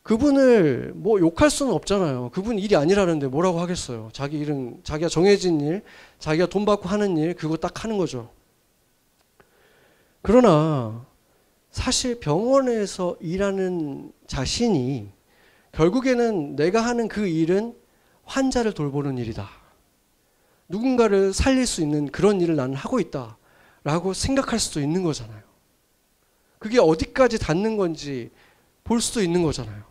그분을 0.09 0.92
뭐 0.94 1.21
욕할 1.21 1.51
수는 1.51 1.71
없잖아요. 1.75 2.31
그분 2.33 2.59
일이 2.59 2.75
아니라는데 2.75 3.27
뭐라고 3.27 3.61
하겠어요. 3.61 4.09
자기 4.14 4.38
일은 4.38 4.81
자기가 4.83 5.11
정해진 5.11 5.61
일, 5.61 5.83
자기가 6.18 6.47
돈 6.47 6.64
받고 6.64 6.88
하는 6.88 7.18
일, 7.18 7.35
그거 7.35 7.59
딱 7.59 7.85
하는 7.85 7.99
거죠. 7.99 8.31
그러나 10.23 11.05
사실 11.71 12.21
병원에서 12.21 13.18
일하는 13.21 14.11
자신이 14.27 15.11
결국에는 15.73 16.57
내가 16.57 16.81
하는 16.81 17.09
그 17.09 17.27
일은 17.27 17.75
환자를 18.25 18.73
돌보는 18.73 19.18
일이다. 19.18 19.47
누군가를 20.71 21.35
살릴 21.35 21.66
수 21.66 21.83
있는 21.83 22.07
그런 22.07 22.40
일을 22.40 22.57
나는 22.57 22.75
하고 22.75 22.99
있다. 22.99 23.37
라고 23.85 24.14
생각할 24.14 24.59
수도 24.59 24.81
있는 24.81 25.03
거잖아요. 25.03 25.42
그게 26.59 26.79
어디까지 26.81 27.38
닿는 27.38 27.77
건지 27.77 28.31
볼 28.85 29.03
수도 29.03 29.21
있는 29.21 29.42
거잖아요. 29.42 29.88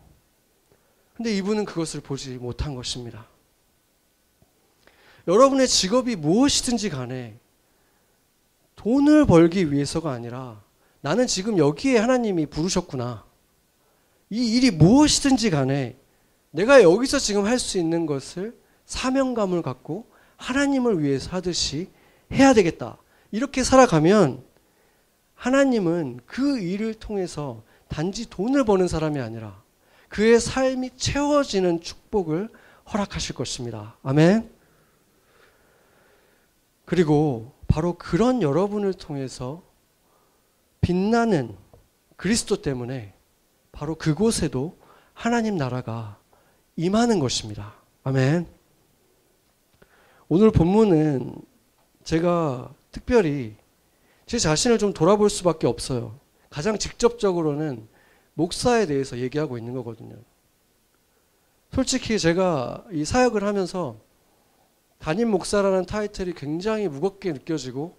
근데 1.18 1.36
이분은 1.36 1.66
그것을 1.66 2.00
보지 2.00 2.36
못한 2.36 2.76
것입니다. 2.76 3.26
여러분의 5.28 5.68
직업이 5.68 6.16
무엇이든지 6.16 6.92
간에 6.92 7.40
돈을 8.76 9.26
벌기 9.26 9.72
위해서가 9.72 10.12
아니라 10.12 10.62
나는 11.02 11.26
지금 11.26 11.58
여기에 11.58 11.98
하나님이 11.98 12.46
부르셨구나. 12.46 13.26
이 14.30 14.56
일이 14.56 14.70
무엇이든지 14.70 15.50
간에 15.50 15.98
내가 16.52 16.84
여기서 16.84 17.18
지금 17.18 17.46
할 17.46 17.58
수 17.58 17.80
있는 17.80 18.06
것을 18.06 18.56
사명감을 18.86 19.64
갖고 19.64 20.06
하나님을 20.36 21.02
위해서 21.02 21.32
하듯이 21.32 21.90
해야 22.32 22.54
되겠다. 22.54 22.98
이렇게 23.32 23.64
살아가면 23.64 24.44
하나님은 25.34 26.20
그 26.28 26.60
일을 26.60 26.94
통해서 26.94 27.64
단지 27.88 28.30
돈을 28.30 28.66
버는 28.66 28.88
사람이 28.88 29.20
아니라 29.20 29.66
그의 30.10 30.40
삶이 30.40 30.92
채워지는 30.98 31.82
축복을 31.82 32.50
허락하실 32.92 33.36
것입니다. 33.36 33.98
아멘. 34.04 34.50
그리고 36.86 37.54
바로 37.68 37.98
그런 37.98 38.42
여러분을 38.42 38.94
통해서 38.94 39.62
빛나는 40.82 41.56
그리스도 42.16 42.62
때문에 42.62 43.14
바로 43.72 43.96
그곳에도 43.96 44.78
하나님 45.14 45.58
나라가 45.58 46.18
임하는 46.78 47.20
것입니다. 47.20 47.76
아멘. 48.04 48.48
오늘 50.30 50.52
본문은 50.52 51.36
제가 52.04 52.74
특별히 52.92 53.56
제 54.26 54.40
자신을 54.40 54.78
좀 54.78 54.94
돌아볼 54.94 55.30
수밖에 55.30 55.68
없어요. 55.68 56.20
가장 56.50 56.78
직접적으로는 56.78 57.88
목사에 58.38 58.86
대해서 58.86 59.18
얘기하고 59.18 59.58
있는 59.58 59.74
거거든요. 59.74 60.16
솔직히 61.74 62.20
제가 62.20 62.86
이 62.92 63.04
사역을 63.04 63.44
하면서 63.44 63.98
담임 65.00 65.30
목사라는 65.30 65.88
타이틀이 65.88 66.34
굉장히 66.36 66.88
무겁게 66.88 67.34
느껴지고 67.34 67.98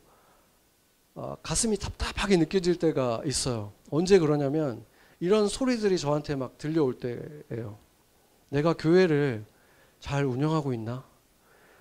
어, 1.16 1.37
가슴이 1.42 1.77
답답하게 1.77 2.37
느껴질 2.37 2.79
때가 2.79 3.22
있어요. 3.24 3.72
언제 3.90 4.20
그러냐면 4.20 4.85
이런 5.18 5.48
소리들이 5.48 5.98
저한테 5.98 6.37
막 6.37 6.57
들려올 6.57 6.94
때예요. 7.01 7.77
내가 8.48 8.74
교회를 8.74 9.44
잘 9.98 10.24
운영하고 10.24 10.72
있나? 10.72 11.05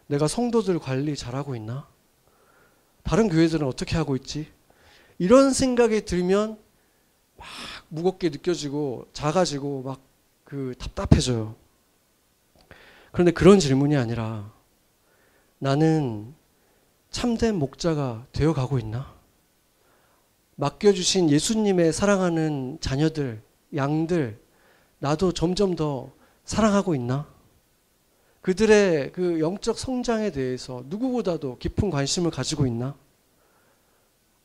내가 0.07 0.27
성도들 0.27 0.79
관리 0.79 1.15
잘하고 1.15 1.55
있나? 1.55 1.87
다른 3.03 3.29
교회들은 3.29 3.67
어떻게 3.67 3.95
하고 3.95 4.15
있지? 4.15 4.51
이런 5.19 5.53
생각이 5.53 6.05
들면 6.05 6.57
막 7.37 7.47
무겁게 7.89 8.29
느껴지고 8.29 9.07
작아지고 9.13 9.83
막 9.83 10.07
그 10.47 10.73
답답해져요. 10.77 11.55
그런데 13.11 13.31
그런 13.33 13.59
질문이 13.59 13.97
아니라 13.97 14.49
나는 15.59 16.33
참된 17.11 17.55
목자가 17.55 18.25
되어 18.31 18.53
가고 18.53 18.79
있나? 18.79 19.13
맡겨주신 20.55 21.29
예수님의 21.29 21.91
사랑하는 21.91 22.77
자녀들, 22.79 23.41
양들, 23.75 24.39
나도 24.99 25.33
점점 25.33 25.75
더 25.75 26.13
사랑하고 26.45 26.95
있나? 26.95 27.27
그들의 28.39 29.11
그 29.11 29.41
영적 29.41 29.77
성장에 29.77 30.31
대해서 30.31 30.81
누구보다도 30.85 31.57
깊은 31.57 31.89
관심을 31.89 32.31
가지고 32.31 32.65
있나? 32.65 32.95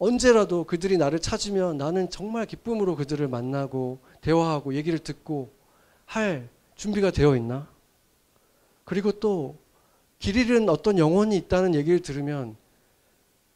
언제라도 0.02 0.64
그들이 0.64 0.96
나를 0.96 1.18
찾으면 1.18 1.78
나는 1.78 2.10
정말 2.10 2.46
기쁨으로 2.46 2.96
그들을 2.96 3.26
만나고 3.28 4.00
대화하고 4.20 4.74
얘기를 4.74 4.98
듣고 4.98 5.52
할 6.06 6.48
준비가 6.74 7.10
되어 7.10 7.36
있나? 7.36 7.68
그리고 8.84 9.12
또 9.12 9.62
길 10.22 10.36
잃은 10.36 10.68
어떤 10.68 10.98
영혼이 10.98 11.36
있다는 11.36 11.74
얘기를 11.74 12.00
들으면 12.00 12.56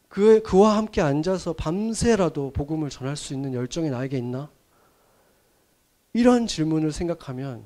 그, 0.09 0.43
그와 0.43 0.77
함께 0.77 1.01
앉아서 1.01 1.53
밤새라도 1.53 2.51
복음을 2.51 2.91
전할 2.91 3.17
수 3.17 3.35
있는 3.35 3.55
열정이 3.55 3.89
나에게 3.89 4.19
있나? 4.19 4.51
이런 6.13 6.49
질문을 6.49 6.91
생각하면 6.91 7.63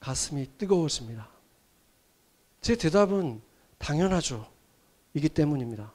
가슴이 0.00 0.48
뜨거워집니다. 0.58 1.28
제 2.60 2.74
대답은 2.74 3.40
당연하죠. 3.78 4.44
이기 5.14 5.28
때문입니다. 5.28 5.92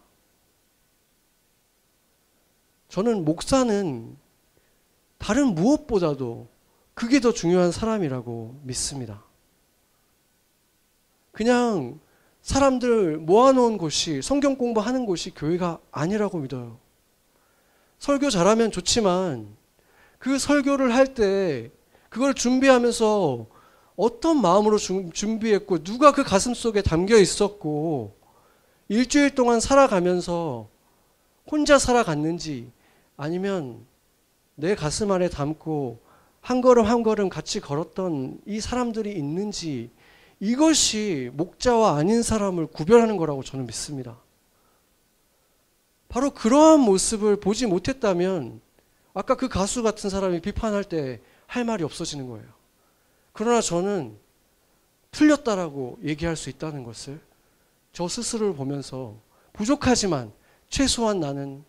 저는 2.89 3.25
목사는 3.25 4.15
다른 5.17 5.55
무엇보다도 5.55 6.47
그게 6.93 7.19
더 7.19 7.31
중요한 7.33 7.71
사람이라고 7.71 8.59
믿습니다. 8.63 9.23
그냥 11.31 11.99
사람들 12.41 13.17
모아놓은 13.17 13.77
곳이 13.77 14.21
성경 14.21 14.55
공부하는 14.55 15.05
곳이 15.05 15.31
교회가 15.31 15.79
아니라고 15.91 16.37
믿어요. 16.37 16.77
설교 17.99 18.29
잘하면 18.29 18.71
좋지만 18.71 19.47
그 20.19 20.37
설교를 20.37 20.93
할 20.93 21.13
때 21.15 21.71
그걸 22.09 22.33
준비하면서 22.33 23.47
어떤 23.97 24.41
마음으로 24.41 24.77
준비했고 24.77 25.83
누가 25.83 26.11
그 26.11 26.23
가슴 26.23 26.53
속에 26.53 26.81
담겨 26.81 27.17
있었고 27.17 28.15
일주일 28.87 29.35
동안 29.35 29.59
살아가면서 29.59 30.69
혼자 31.49 31.77
살아갔는지 31.77 32.71
아니면 33.17 33.85
내 34.55 34.75
가슴 34.75 35.11
안에 35.11 35.29
담고 35.29 35.99
한 36.41 36.61
걸음 36.61 36.85
한 36.85 37.03
걸음 37.03 37.29
같이 37.29 37.59
걸었던 37.59 38.41
이 38.45 38.59
사람들이 38.59 39.11
있는지 39.13 39.91
이것이 40.39 41.31
목자와 41.33 41.97
아닌 41.97 42.21
사람을 42.21 42.67
구별하는 42.67 43.17
거라고 43.17 43.43
저는 43.43 43.65
믿습니다. 43.65 44.17
바로 46.09 46.31
그러한 46.31 46.79
모습을 46.81 47.39
보지 47.39 47.65
못했다면 47.65 48.61
아까 49.13 49.35
그 49.35 49.47
가수 49.49 49.81
같은 49.83 50.09
사람이 50.09 50.41
비판할 50.41 50.83
때 50.83 51.21
할 51.47 51.63
말이 51.63 51.83
없어지는 51.83 52.27
거예요. 52.27 52.45
그러나 53.31 53.61
저는 53.61 54.17
틀렸다라고 55.11 55.99
얘기할 56.03 56.35
수 56.35 56.49
있다는 56.49 56.83
것을 56.83 57.19
저 57.93 58.07
스스로를 58.07 58.55
보면서 58.55 59.15
부족하지만 59.53 60.31
최소한 60.75 61.21
나는 61.21 61.63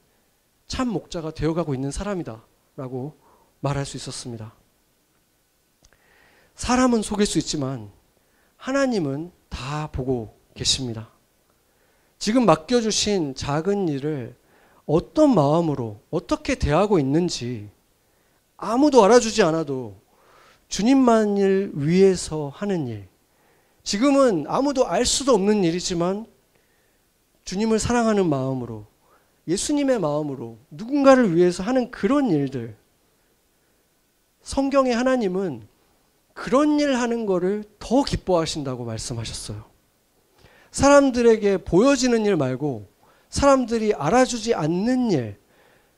참 0.66 0.88
목자가 0.88 1.31
되어가고 1.31 1.75
있는 1.75 1.92
사람이다 1.92 2.42
라고 2.75 3.16
말할 3.61 3.87
수 3.87 3.97
있었습니다. 3.97 4.53
사람은 6.57 7.03
속일 7.03 7.25
수 7.25 7.38
있지만 7.38 7.88
하나님은 8.57 9.31
다 9.49 9.88
보고 9.92 10.37
계십니다. 10.55 11.09
지금 12.19 12.47
맡겨주신 12.47 13.37
작은 13.37 13.87
일을 13.90 14.35
어떤 14.87 15.33
마음으로 15.37 16.01
어떻게 16.11 16.57
대하고 16.57 16.99
있는지 16.99 17.71
아무도 18.57 19.05
알아주지 19.05 19.40
않아도 19.45 19.95
주님만을 20.66 21.71
위해서 21.75 22.49
하는 22.53 22.88
일. 22.88 23.07
지금은 23.85 24.47
아무도 24.49 24.85
알 24.85 25.07
수도 25.07 25.33
없는 25.33 25.62
일이지만 25.62 26.27
주님을 27.45 27.79
사랑하는 27.79 28.29
마음으로 28.29 28.95
예수님의 29.48 30.00
마음으로 30.00 30.59
누군가를 30.70 31.37
위해서 31.37 31.62
하는 31.62 31.90
그런 31.90 32.30
일들. 32.30 32.76
성경의 34.42 34.94
하나님은 34.94 35.66
그런 36.35 36.78
일 36.78 36.96
하는 36.96 37.26
거를 37.26 37.64
더 37.78 38.04
기뻐하신다고 38.04 38.85
말씀하셨어요. 38.85 39.64
사람들에게 40.70 41.59
보여지는 41.59 42.26
일 42.26 42.37
말고 42.37 42.87
사람들이 43.30 43.94
알아주지 43.94 44.54
않는 44.54 45.11
일, 45.11 45.38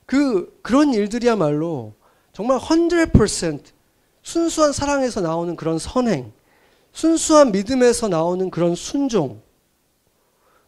그, 0.07 0.59
그런 0.63 0.95
일들이야말로 0.95 1.95
정말 2.33 2.59
100% 2.59 3.63
순수한 4.23 4.73
사랑에서 4.73 5.21
나오는 5.21 5.57
그런 5.57 5.79
선행, 5.79 6.33
순수한 6.93 7.53
믿음에서 7.53 8.09
나오는 8.09 8.51
그런 8.51 8.75
순종, 8.75 9.43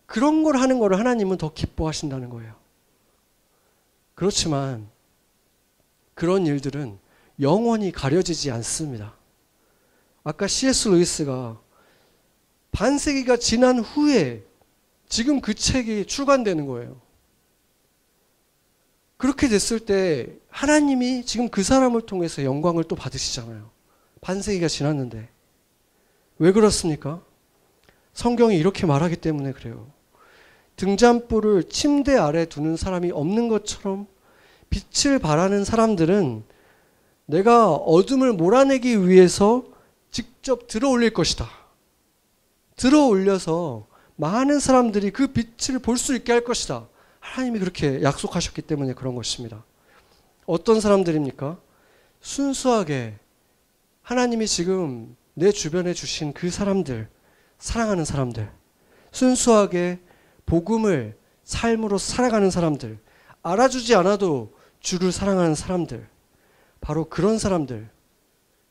그런 0.07 0.43
걸 0.43 0.57
하는 0.57 0.79
걸 0.79 0.95
하나님은 0.95 1.39
더 1.39 1.53
기뻐하신다는 1.53 2.31
거예요. 2.31 2.60
그렇지만 4.21 4.87
그런 6.13 6.45
일들은 6.45 6.99
영원히 7.41 7.91
가려지지 7.91 8.51
않습니다. 8.51 9.17
아까 10.23 10.47
C.S. 10.47 10.89
루이스가 10.89 11.59
반세기가 12.71 13.39
지난 13.39 13.79
후에 13.79 14.45
지금 15.09 15.41
그 15.41 15.55
책이 15.55 16.05
출간되는 16.05 16.67
거예요. 16.67 17.01
그렇게 19.17 19.49
됐을 19.49 19.81
때 19.81 20.37
하나님이 20.51 21.25
지금 21.25 21.49
그 21.49 21.63
사람을 21.63 22.03
통해서 22.03 22.45
영광을 22.45 22.85
또 22.85 22.97
받으시잖아요. 22.97 23.71
반세기가 24.21 24.69
지났는데. 24.69 25.31
왜 26.39 26.53
그렇습니까? 26.53 27.23
성경이 28.13 28.59
이렇게 28.59 28.85
말하기 28.85 29.17
때문에 29.17 29.53
그래요. 29.53 29.91
등잔불을 30.81 31.65
침대 31.65 32.17
아래 32.17 32.47
두는 32.47 32.77
사람이 32.77 33.13
없는 33.13 33.49
것처럼 33.49 34.07
빛을 34.71 35.19
발하는 35.19 35.65
사람들은 35.65 36.45
내가 37.27 37.73
어둠을 37.73 38.33
몰아내기 38.33 39.09
위해서 39.09 39.65
직접 40.11 40.67
들어 40.67 40.89
올릴 40.91 41.13
것이다. 41.13 41.49
들어 42.77 43.07
올려서 43.07 43.87
많은 44.17 44.59
사람들이 44.59 45.11
그 45.11 45.29
빛을 45.29 45.79
볼 45.81 45.97
수 45.97 46.15
있게 46.15 46.33
할 46.33 46.45
것이다. 46.45 46.89
하나님이 47.21 47.59
그렇게 47.59 48.03
약속하셨기 48.03 48.63
때문에 48.63 48.95
그런 48.95 49.15
것입니다. 49.15 49.65
어떤 50.47 50.81
사람들입니까? 50.81 51.59
순수하게 52.21 53.19
하나님이 54.03 54.47
지금 54.47 55.17
내 55.35 55.53
주변에 55.53 55.95
주신 55.95 56.33
그 56.33 56.51
사람들, 56.51 57.09
사랑하는 57.59 58.05
사람들, 58.05 58.51
순수하게 59.13 60.01
복음을 60.47 61.17
삶으로 61.45 61.99
살아가는 61.99 62.51
사람들, 62.51 62.99
알아주지 63.43 63.95
않아도 63.95 64.53
주를 64.81 65.13
사랑하는 65.13 65.55
사람들, 65.55 66.07
바로 66.81 67.05
그런 67.05 67.39
사람들, 67.39 67.89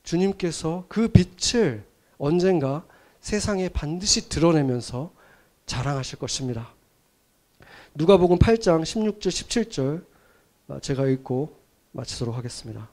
주님께서 0.03 0.85
그 0.89 1.07
빛을 1.07 1.83
언젠가 2.17 2.85
세상에 3.21 3.69
반드시 3.69 4.27
드러내면서 4.29 5.11
자랑하실 5.65 6.19
것입니다. 6.19 6.73
누가복음 7.93 8.39
8장 8.39 8.81
16절 8.81 10.03
17절 10.69 10.81
제가 10.81 11.07
읽고 11.07 11.55
마치도록 11.91 12.35
하겠습니다. 12.35 12.89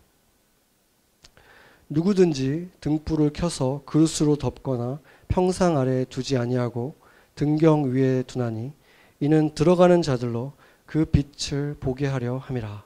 누구든지 1.88 2.70
등불을 2.80 3.32
켜서 3.32 3.82
그릇으로 3.86 4.36
덮거나 4.36 4.98
평상 5.28 5.78
아래에 5.78 6.04
두지 6.06 6.36
아니하고 6.36 6.96
등경 7.34 7.92
위에 7.92 8.22
두나니 8.24 8.72
이는 9.20 9.54
들어가는 9.54 10.02
자들로 10.02 10.52
그 10.84 11.04
빛을 11.04 11.76
보게 11.78 12.06
하려 12.06 12.38
함이라. 12.38 12.85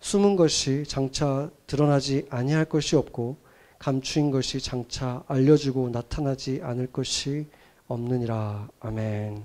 숨은 0.00 0.36
것이 0.36 0.84
장차 0.86 1.50
드러나지 1.66 2.26
아니할 2.30 2.64
것이 2.64 2.96
없고 2.96 3.36
감추인 3.78 4.30
것이 4.30 4.60
장차 4.60 5.22
알려지고 5.26 5.90
나타나지 5.90 6.60
않을 6.62 6.88
것이 6.92 7.46
없느니라. 7.86 8.68
아멘. 8.80 9.44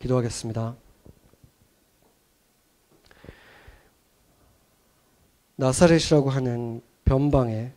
기도하겠습니다. 0.00 0.76
나사렛이라고 5.56 6.30
하는 6.30 6.82
변방에 7.04 7.72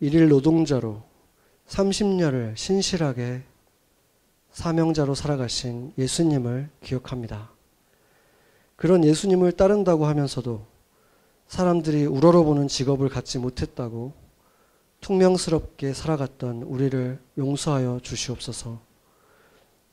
일일 0.00 0.28
노동자로 0.28 1.02
30년을 1.68 2.56
신실하게 2.56 3.42
사명자로 4.50 5.14
살아가신 5.14 5.94
예수님을 5.96 6.68
기억합니다. 6.82 7.51
그런 8.82 9.04
예수님을 9.04 9.52
따른다고 9.52 10.06
하면서도 10.06 10.66
사람들이 11.46 12.04
우러러보는 12.04 12.66
직업을 12.66 13.08
갖지 13.10 13.38
못했다고 13.38 14.12
퉁명스럽게 15.00 15.94
살아갔던 15.94 16.64
우리를 16.64 17.16
용서하여 17.38 18.00
주시옵소서. 18.02 18.80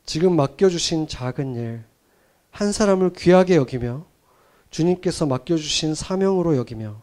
지금 0.04 0.34
맡겨주신 0.34 1.06
작은 1.06 1.54
일, 1.54 1.84
한 2.50 2.72
사람을 2.72 3.12
귀하게 3.12 3.54
여기며 3.54 4.06
주님께서 4.70 5.24
맡겨주신 5.24 5.94
사명으로 5.94 6.56
여기며 6.56 7.00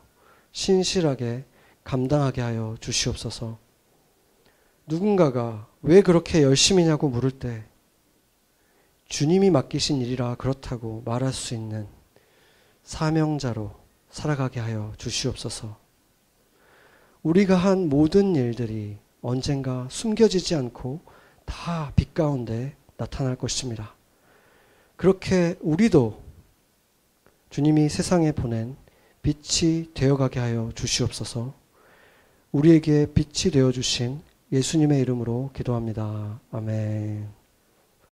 신실하게 0.51 1.45
감당하게 1.85 2.41
하여 2.41 2.75
주시옵소서. 2.81 3.57
누군가가 4.87 5.67
왜 5.81 6.01
그렇게 6.01 6.43
열심히냐고 6.43 7.07
물을 7.07 7.31
때 7.31 7.63
주님이 9.07 9.49
맡기신 9.49 10.01
일이라 10.01 10.35
그렇다고 10.35 11.01
말할 11.05 11.31
수 11.33 11.53
있는 11.53 11.87
사명자로 12.83 13.71
살아가게 14.09 14.59
하여 14.59 14.93
주시옵소서. 14.97 15.77
우리가 17.23 17.55
한 17.55 17.89
모든 17.89 18.35
일들이 18.35 18.97
언젠가 19.21 19.87
숨겨지지 19.89 20.55
않고 20.55 21.01
다 21.45 21.91
빛 21.95 22.13
가운데 22.13 22.75
나타날 22.97 23.35
것입니다. 23.35 23.95
그렇게 24.95 25.55
우리도 25.61 26.21
주님이 27.49 27.89
세상에 27.89 28.31
보낸 28.31 28.75
빛이 29.21 29.93
되어가게 29.93 30.39
하여 30.39 30.71
주시옵소서. 30.75 31.53
우리에게 32.51 33.07
빛이 33.13 33.51
되어 33.51 33.71
주신 33.71 34.21
예수님의 34.51 35.01
이름으로 35.01 35.51
기도합니다. 35.53 36.39
아멘. 36.51 37.36